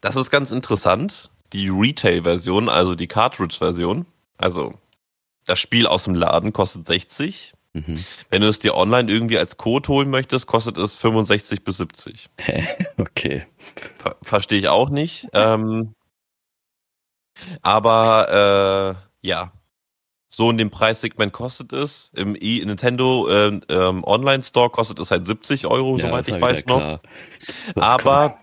[0.00, 1.30] das ist ganz interessant.
[1.52, 4.74] Die Retail-Version, also die Cartridge-Version, also
[5.46, 7.52] das Spiel aus dem Laden kostet 60.
[7.74, 8.04] Mhm.
[8.30, 12.28] Wenn du es dir online irgendwie als Code holen möchtest, kostet es 65 bis 70.
[12.98, 13.46] Okay.
[13.98, 15.28] Ver Verstehe ich auch nicht.
[15.32, 15.94] Ähm,
[17.62, 19.52] aber äh, ja,
[20.34, 22.10] so in dem Preissegment kostet es.
[22.14, 26.40] Im e Nintendo äh, ähm, Online Store kostet es halt 70 Euro, Ja, soweit ich
[26.40, 27.00] weiß noch.
[27.76, 28.38] Aber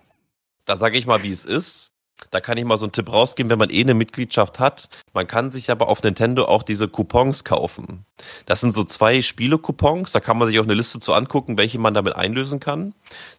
[0.65, 1.91] da sage ich mal, wie es ist.
[2.31, 4.89] Da kann ich mal so einen Tipp rausgeben, wenn man eh eine Mitgliedschaft hat.
[5.13, 8.05] Man kann sich aber auf Nintendo auch diese Coupons kaufen.
[8.45, 10.11] Das sind so zwei Spiele-Coupons.
[10.11, 12.93] Da kann man sich auch eine Liste zu angucken, welche man damit einlösen kann.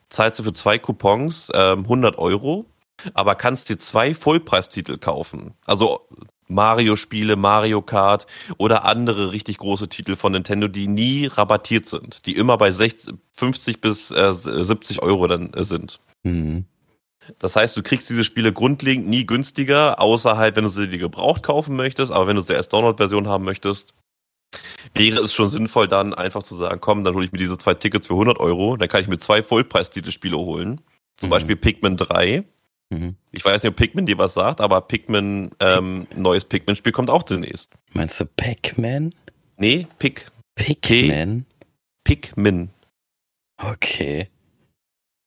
[0.08, 2.64] Zahlst du für zwei Coupons ähm, 100 Euro,
[3.14, 5.54] aber kannst dir zwei Vollpreistitel kaufen.
[5.66, 6.08] Also
[6.50, 8.26] Mario-Spiele, Mario Kart
[8.58, 13.14] oder andere richtig große Titel von Nintendo, die nie rabattiert sind, die immer bei 60,
[13.32, 16.00] 50 bis äh, 70 Euro dann äh, sind.
[16.24, 16.64] Mhm.
[17.38, 20.98] Das heißt, du kriegst diese Spiele grundlegend nie günstiger, außer halt, wenn du sie dir
[20.98, 22.10] gebraucht kaufen möchtest.
[22.12, 23.94] Aber wenn du sie als Download-Version haben möchtest,
[24.94, 27.74] wäre es schon sinnvoll, dann einfach zu sagen, komm, dann hole ich mir diese zwei
[27.74, 28.76] Tickets für 100 Euro.
[28.76, 30.80] Dann kann ich mir zwei Vollpreis-Titelspiele holen.
[31.18, 31.30] Zum Mhm.
[31.30, 32.44] Beispiel Pikmin 3.
[32.90, 33.16] Mhm.
[33.30, 37.22] Ich weiß nicht, ob Pikmin dir was sagt, aber Pikmin, ähm, neues Pikmin-Spiel kommt auch
[37.22, 37.72] demnächst.
[37.92, 39.14] Meinst du Pac-Man?
[39.56, 40.26] Nee, Pik,
[40.56, 41.46] Pikmin?
[42.04, 42.70] Pikmin.
[43.58, 44.28] Okay.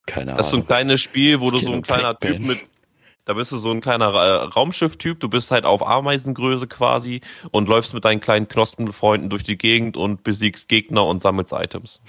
[0.05, 0.67] Keine Das ist so ein Ahnung.
[0.67, 2.19] kleines Spiel, wo Ich du so ein kleiner.
[2.19, 2.59] Typ mit,
[3.25, 7.69] da bist du so ein kleiner äh, Raumschiff-Typ, du bist halt auf Ameisengröße quasi und
[7.69, 12.01] läufst mit deinen kleinen Knospenfreunden durch die Gegend und besiegst Gegner und sammelst Items.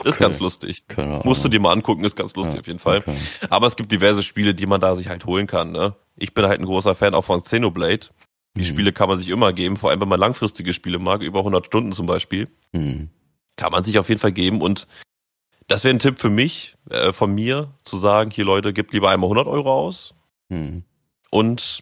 [0.00, 0.08] Okay.
[0.08, 0.86] Ist ganz lustig.
[0.88, 1.20] Keine.
[1.24, 2.98] Musst du dir mal angucken, ist ganz lustig Ja, auf jeden Fall.
[2.98, 3.16] okay.
[3.50, 5.72] Aber es gibt diverse Spiele, die man da sich halt holen kann.
[5.72, 5.94] Ne?
[6.16, 8.08] Ich bin halt ein großer Fan auch von Xenoblade.
[8.56, 8.66] Die Mhm.
[8.66, 11.66] Spiele kann man sich immer geben, vor allem wenn man langfristige Spiele mag, über 100
[11.66, 13.08] Stunden zum Beispiel Mhm.
[13.56, 14.86] kann man sich auf jeden Fall geben und
[15.68, 19.10] das wäre ein Tipp für mich, äh, von mir, zu sagen, hier Leute, gebt lieber
[19.10, 20.14] einmal 100 Euro aus
[20.48, 20.82] Mhm.
[21.30, 21.80] und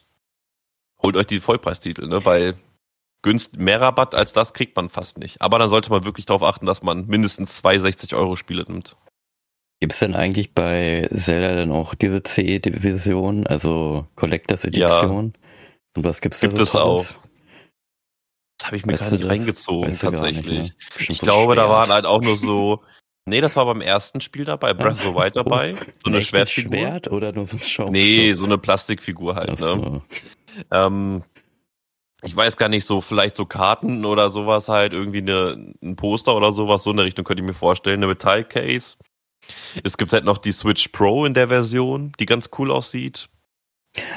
[1.02, 2.24] holt euch die Vollpreistitel, ne?
[2.24, 2.54] weil
[3.22, 5.40] günst mehr Rabatt als das kriegt man fast nicht.
[5.42, 8.96] Aber dann sollte man wirklich darauf achten, dass man mindestens zwei 60-Euro-Spiele nimmt.
[9.80, 15.32] Gibt es denn eigentlich bei Zelda dann auch diese CE-Division, also Collectors Edition?
[15.34, 15.40] Ja.
[15.96, 16.96] Und was gibt's da Gibt so es auch.
[18.58, 20.44] Das habe ich mir weißt gar nicht reingezogen, tatsächlich.
[20.46, 21.06] Nicht, ne?
[21.10, 22.82] Ich glaube, da waren halt auch nur so.
[23.28, 25.74] Nee, das war beim ersten Spiel dabei, Breath of the Wild dabei.
[25.74, 26.78] So eine Schwertfigur.
[26.78, 27.90] Schwert oder nur so ein Schaumstoff?
[27.90, 29.56] Nee, so eine Plastikfigur halt, ne?
[29.56, 30.02] So.
[30.70, 31.24] Ähm,
[32.22, 36.34] ich weiß gar nicht, so vielleicht so Karten oder sowas halt, irgendwie eine, ein Poster
[36.34, 38.96] oder sowas, so in der Richtung könnte ich mir vorstellen, eine Metallcase.
[39.84, 43.28] Es gibt halt noch die Switch Pro in der Version, die ganz cool aussieht.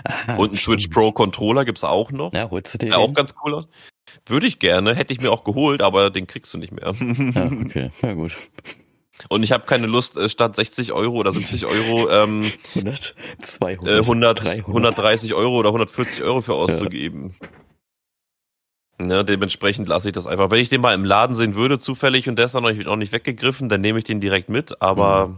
[0.03, 2.33] Aha, und ein Switch Pro Controller gibt's auch noch.
[2.33, 2.89] Ja, holst du den?
[2.89, 3.67] Der auch ganz cool aus.
[4.25, 6.93] Würde ich gerne, hätte ich mir auch geholt, aber den kriegst du nicht mehr.
[6.95, 8.35] Ja, okay, na gut.
[9.27, 13.87] Und ich habe keine Lust, äh, statt 60 Euro oder 70 Euro ähm, 100, 200,
[13.87, 17.35] äh, 100 130 Euro oder 140 Euro für auszugeben.
[17.41, 17.47] Ja.
[19.01, 20.51] Ne, dementsprechend lasse ich das einfach.
[20.51, 22.85] Wenn ich den mal im Laden sehen würde, zufällig, und der ist dann noch nicht,
[22.85, 24.81] noch nicht weggegriffen, dann nehme ich den direkt mit.
[24.81, 25.37] Aber mhm.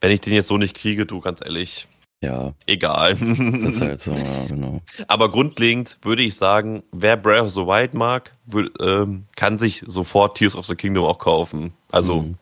[0.00, 1.88] wenn ich den jetzt so nicht kriege, du, ganz ehrlich,
[2.20, 2.52] ja.
[2.66, 3.14] Egal.
[3.14, 4.80] Das ist halt so, ja, genau.
[5.06, 9.84] Aber grundlegend würde ich sagen, wer Breath of the Wild mag, will, ähm, kann sich
[9.86, 11.72] sofort Tears of the Kingdom auch kaufen.
[11.90, 12.34] Also, mhm.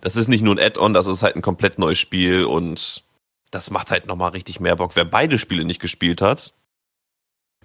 [0.00, 3.04] das ist nicht nur ein Add-on, das ist halt ein komplett neues Spiel und
[3.50, 4.96] das macht halt nochmal richtig mehr Bock.
[4.96, 6.52] Wer beide Spiele nicht gespielt hat,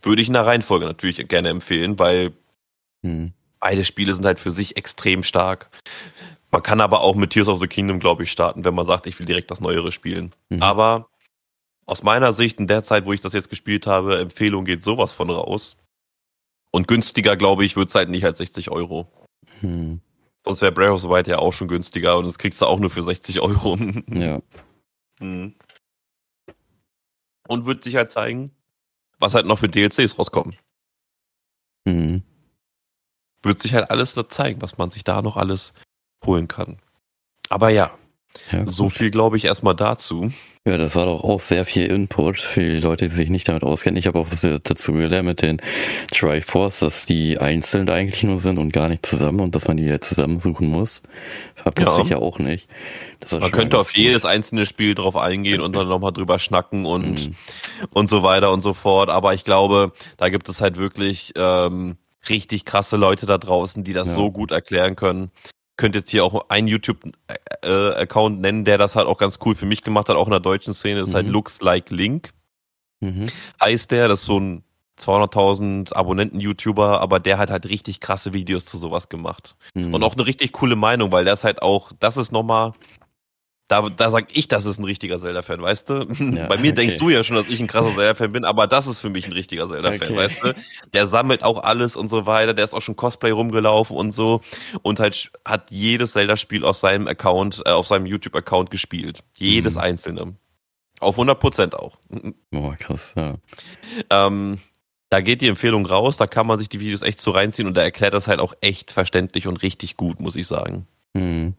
[0.02, 2.34] würde ich in der Reihenfolge natürlich gerne empfehlen, weil
[3.02, 3.34] mhm.
[3.60, 5.70] beide Spiele sind halt für sich extrem stark.
[6.52, 9.06] Man kann aber auch mit Tears of the Kingdom, glaube ich, starten, wenn man sagt,
[9.06, 10.34] ich will direkt das Neuere spielen.
[10.50, 10.64] Mhm.
[10.64, 11.10] Aber
[11.86, 15.12] aus meiner Sicht, in der Zeit, wo ich das jetzt gespielt habe, Empfehlung geht sowas
[15.12, 15.78] von raus.
[16.72, 19.12] Und günstiger, glaube ich, wird es halt nicht als 60 Euro.
[19.62, 20.02] Mhm.
[20.46, 22.80] Sonst wäre Breath of the Wild ja auch schon günstiger und das kriegst du auch
[22.80, 23.78] nur für 60 Euro.
[24.08, 24.42] ja.
[25.22, 25.56] Mhm.
[27.50, 28.56] Und wird sich halt zeigen,
[29.20, 30.56] was halt noch für DLCs rauskommen.
[31.86, 32.24] Mhm.
[33.42, 35.74] Wird sich halt alles da zeigen, was man sich da noch alles
[36.26, 36.80] holen kann.
[37.50, 37.98] Aber ja,
[38.52, 40.32] ja so viel glaube ich erstmal dazu.
[40.66, 43.64] Ja, das war doch auch sehr viel Input für die Leute, die sich nicht damit
[43.64, 43.98] auskennen.
[43.98, 45.62] Ich habe auch was dazu gelernt mit den
[46.12, 49.86] Triforce, dass die einzeln eigentlich nur sind und gar nicht zusammen und dass man die
[49.86, 51.02] jetzt zusammensuchen muss.
[51.64, 52.04] Das ja.
[52.04, 52.68] sicher auch nicht.
[53.32, 57.36] man könnte auf jedes einzelne Spiel drauf eingehen und dann nochmal drüber schnacken und, mhm.
[57.92, 59.10] und so weiter und so fort.
[59.10, 61.96] Aber ich glaube, da gibt es halt wirklich ähm,
[62.28, 64.14] richtig krasse Leute da draußen, die das ja.
[64.14, 65.32] so gut erklären können
[65.80, 69.66] könnte jetzt hier auch einen YouTube-Account äh, nennen, der das halt auch ganz cool für
[69.66, 71.00] mich gemacht hat, auch in der deutschen Szene.
[71.00, 71.30] Das ist halt mhm.
[71.30, 72.32] halt Looks Like Link.
[73.00, 73.30] Mhm.
[73.62, 74.64] Heißt der, das ist so ein
[75.00, 79.56] 200.000 Abonnenten-YouTuber, aber der hat halt richtig krasse Videos zu sowas gemacht.
[79.74, 79.94] Mhm.
[79.94, 82.74] Und auch eine richtig coole Meinung, weil der ist halt auch, das ist nochmal
[83.70, 86.08] da, da sag ich, das ist ein richtiger Zelda-Fan, weißt du?
[86.20, 86.74] Ja, Bei mir okay.
[86.74, 89.28] denkst du ja schon, dass ich ein krasser Zelda-Fan bin, aber das ist für mich
[89.28, 90.16] ein richtiger Zelda-Fan, okay.
[90.16, 90.56] weißt du?
[90.94, 94.42] Der sammelt auch alles und so weiter, der ist auch schon Cosplay rumgelaufen und so
[94.82, 99.24] und halt hat jedes Zelda-Spiel auf seinem Account, äh, auf seinem YouTube-Account gespielt.
[99.38, 99.82] Jedes mhm.
[99.82, 100.36] einzelne.
[101.00, 101.98] Auf 100 Prozent auch.
[102.52, 103.36] Oh, krass, ja.
[104.10, 104.58] Ähm,
[105.10, 107.78] da geht die Empfehlung raus, da kann man sich die Videos echt so reinziehen und
[107.78, 110.88] da erklärt das halt auch echt verständlich und richtig gut, muss ich sagen.
[111.14, 111.54] Mhm.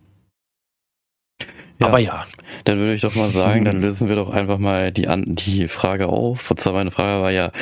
[1.81, 2.27] Ja, Aber ja.
[2.65, 5.67] Dann würde ich doch mal sagen, dann lösen wir doch einfach mal die, An die
[5.69, 6.51] Frage auf.
[6.51, 7.53] Und zwar meine Frage war ja,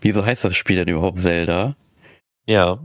[0.00, 1.74] wieso heißt das Spiel denn überhaupt Zelda?
[2.46, 2.78] Ja.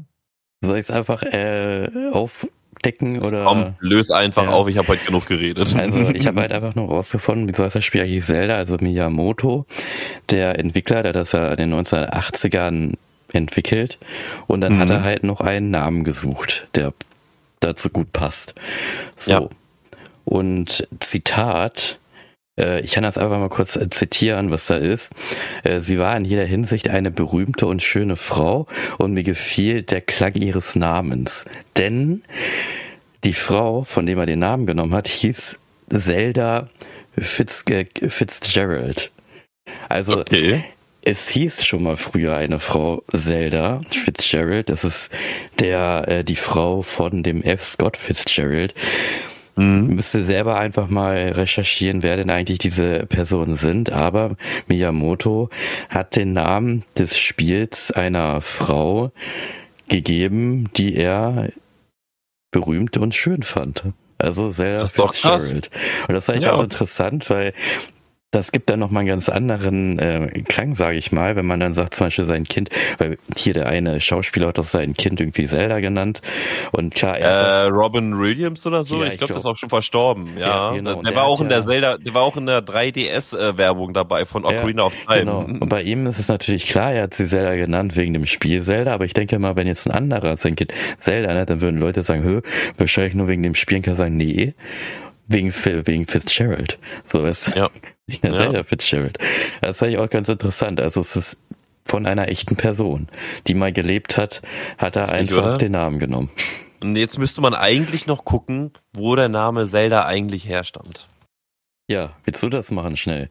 [0.61, 3.45] Soll ich es einfach äh, aufdecken oder?
[3.45, 4.49] Komm, löse einfach ja.
[4.49, 5.75] auf, ich habe heute genug geredet.
[5.75, 8.55] Also ich habe halt einfach nur rausgefunden, wieso heißt das Spiel eigentlich Zelda?
[8.55, 9.65] Also Miyamoto,
[10.29, 12.95] der Entwickler, der das ja in den 1980ern
[13.31, 13.99] entwickelt.
[14.47, 14.79] Und dann mhm.
[14.79, 16.93] hat er halt noch einen Namen gesucht, der
[17.59, 18.55] dazu gut passt.
[19.15, 19.31] So.
[19.31, 19.49] Ja.
[20.29, 21.97] Und Zitat,
[22.59, 25.15] äh, ich kann das einfach mal kurz äh, zitieren, was da ist.
[25.63, 28.67] Äh, sie war in jeder Hinsicht eine berühmte und schöne Frau
[28.99, 31.45] und mir gefiel der Klang ihres Namens.
[31.77, 32.21] Denn
[33.23, 36.69] die Frau, von dem er den Namen genommen hat, hieß Zelda
[37.17, 37.65] Fitz,
[38.07, 39.09] Fitzgerald.
[39.89, 40.63] Also okay.
[41.03, 44.69] es hieß schon mal früher eine Frau Zelda Fitzgerald.
[44.69, 45.09] Das ist
[45.59, 47.63] der die Frau von dem F.
[47.63, 48.75] Scott Fitzgerald.
[49.55, 49.95] Mhm.
[49.95, 53.91] Müsste selber einfach mal recherchieren, wer denn eigentlich diese Personen sind.
[53.91, 54.35] Aber
[54.67, 55.49] Miyamoto
[55.89, 59.11] hat den Namen des Spiels einer Frau
[59.87, 61.49] gegeben, die er
[62.51, 63.83] berühmt und schön fand.
[64.17, 65.69] Also sehr Fitzgerald.
[66.07, 66.51] Und das ist eigentlich ja.
[66.51, 67.53] ganz interessant, weil
[68.31, 71.73] das gibt dann nochmal einen ganz anderen äh, Klang, sage ich mal, wenn man dann
[71.73, 72.69] sagt, zum Beispiel sein Kind,
[72.99, 76.21] weil hier der eine Schauspieler hat doch sein Kind irgendwie Zelda genannt.
[76.71, 79.57] Und klar, er äh, Robin Williams oder so, ja, ich glaube, glaub, das ist auch
[79.57, 80.37] schon verstorben.
[80.37, 80.93] Ja, ja genau.
[81.01, 84.45] der, der war auch in der Zelda, der war auch in der 3DS-Werbung dabei von
[84.45, 85.19] Ocarina ja, of Time.
[85.19, 85.39] Genau.
[85.39, 88.61] Und bei ihm ist es natürlich klar, er hat sie Zelda genannt wegen dem Spiel
[88.61, 91.79] Zelda, aber ich denke mal, wenn jetzt ein anderer sein Kind Zelda nennt, dann würden
[91.79, 92.41] Leute sagen, hö,
[92.77, 94.53] wahrscheinlich nur wegen dem Spielen kann sagen, nee
[95.29, 96.77] wegen wegen Fitzgerald.
[97.03, 97.69] So ist ja.
[98.07, 98.33] ja.
[98.33, 99.17] Zelda Fitzgerald.
[99.61, 100.81] Das ist eigentlich auch ganz interessant.
[100.81, 101.39] Also es ist
[101.85, 103.07] von einer echten Person,
[103.47, 104.41] die mal gelebt hat,
[104.77, 106.29] hat er einfach den Namen genommen.
[106.81, 111.07] Und jetzt müsste man eigentlich noch gucken, wo der Name Zelda eigentlich herstammt.
[111.87, 113.29] Ja, willst du das machen schnell?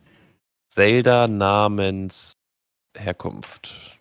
[0.68, 2.32] Zelda namens
[2.96, 3.97] Herkunft.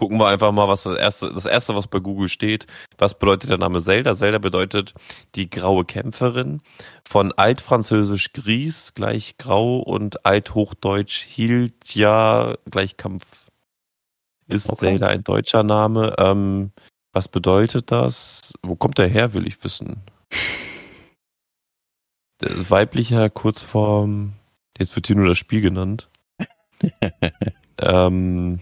[0.00, 2.66] Gucken wir einfach mal, was das erste, das erste, was bei Google steht.
[2.96, 4.14] Was bedeutet der Name Zelda?
[4.14, 4.94] Zelda bedeutet
[5.34, 6.62] die graue Kämpferin.
[7.06, 13.50] Von altfranzösisch Gris gleich grau und althochdeutsch hielt ja gleich Kampf.
[14.48, 14.86] Ist okay.
[14.86, 16.14] Zelda ein deutscher Name?
[16.16, 16.72] Ähm,
[17.12, 18.54] was bedeutet das?
[18.62, 20.00] Wo kommt der her, will ich wissen.
[22.40, 24.32] Weiblicher Kurzform,
[24.78, 26.08] jetzt wird hier nur das Spiel genannt.
[27.78, 28.60] ähm,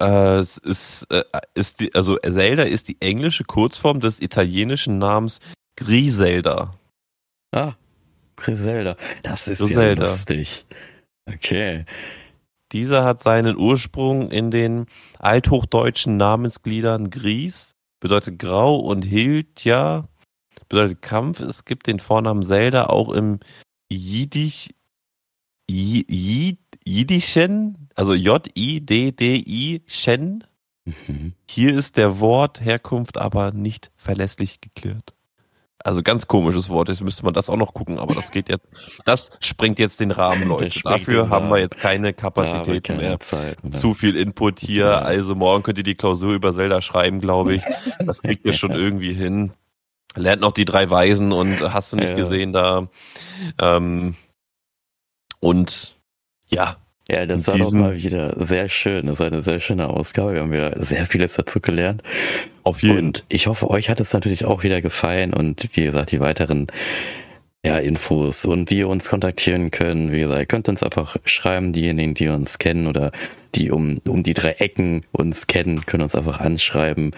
[0.00, 1.24] äh, es ist, äh,
[1.54, 5.40] ist die, also Zelda ist die englische Kurzform des italienischen Namens
[5.76, 6.74] Griselda.
[7.52, 7.74] Ah,
[8.36, 8.96] Griselda.
[9.22, 10.04] Das ist Griselda.
[10.04, 10.64] ja lustig.
[11.26, 11.84] Okay.
[12.72, 14.86] Dieser hat seinen Ursprung in den
[15.18, 20.08] althochdeutschen Namensgliedern Gries, bedeutet grau und Hildja,
[20.68, 21.40] bedeutet Kampf.
[21.40, 23.40] Es gibt den Vornamen Zelda auch im
[23.90, 24.70] Jiddisch,
[26.84, 30.44] Jiddischen, also J-I-D-D-I, Shen.
[30.84, 31.34] Mhm.
[31.48, 35.14] Hier ist der Wortherkunft aber nicht verlässlich geklärt.
[35.84, 38.66] Also ganz komisches Wort, jetzt müsste man das auch noch gucken, aber das geht jetzt,
[39.04, 40.80] das sprengt jetzt den Rahmen, Leute.
[40.84, 43.20] Dafür haben wir jetzt keine Kapazität keine mehr.
[43.20, 43.70] Zeit, ne?
[43.70, 44.98] Zu viel Input hier, ja.
[44.98, 47.62] also morgen könnt ihr die Klausur über Zelda schreiben, glaube ich.
[47.98, 49.52] Das kriegt ihr schon irgendwie hin.
[50.14, 52.14] Lernt noch die drei Weisen und hast du nicht ja.
[52.14, 52.88] gesehen da.
[53.58, 54.14] Ähm,
[55.40, 55.96] und
[56.52, 56.76] ja.
[57.10, 59.06] Ja, das war doch mal wieder sehr schön.
[59.06, 60.34] Das war eine sehr schöne Ausgabe.
[60.34, 62.02] Wir haben wieder sehr vieles dazu gelernt.
[62.62, 62.98] Auf jeden.
[62.98, 66.68] Und ich hoffe, euch hat es natürlich auch wieder gefallen und wie gesagt, die weiteren
[67.64, 70.12] ja, Infos und wie ihr uns kontaktieren können.
[70.12, 73.12] Wie gesagt, ihr könnt uns einfach schreiben, diejenigen, die uns kennen oder
[73.54, 77.12] die um, um die drei Ecken uns kennen, können uns einfach anschreiben.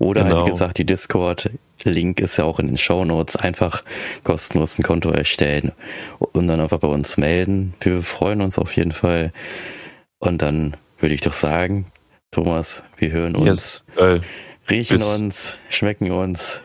[0.00, 0.46] Oder genau.
[0.46, 3.36] wie gesagt, die Discord-Link ist ja auch in den Show Notes.
[3.36, 3.84] Einfach
[4.24, 5.72] kostenlos ein Konto erstellen
[6.18, 7.74] und dann einfach bei uns melden.
[7.80, 9.30] Wir freuen uns auf jeden Fall.
[10.18, 11.84] Und dann würde ich doch sagen,
[12.30, 14.24] Thomas, wir hören uns, yes.
[14.70, 15.20] riechen Bis.
[15.20, 16.62] uns, schmecken uns.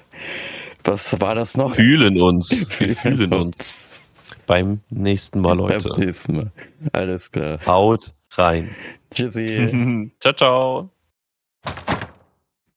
[0.86, 1.76] Was war das noch?
[1.76, 2.52] Fühlen uns.
[2.80, 4.12] Wir fühlen uns.
[4.46, 5.90] Beim nächsten Mal, Leute.
[5.90, 6.52] Beim nächsten Mal.
[6.94, 7.60] Alles klar.
[7.66, 8.76] Haut rein.
[9.12, 10.12] Tschüssi.
[10.20, 10.90] ciao, ciao.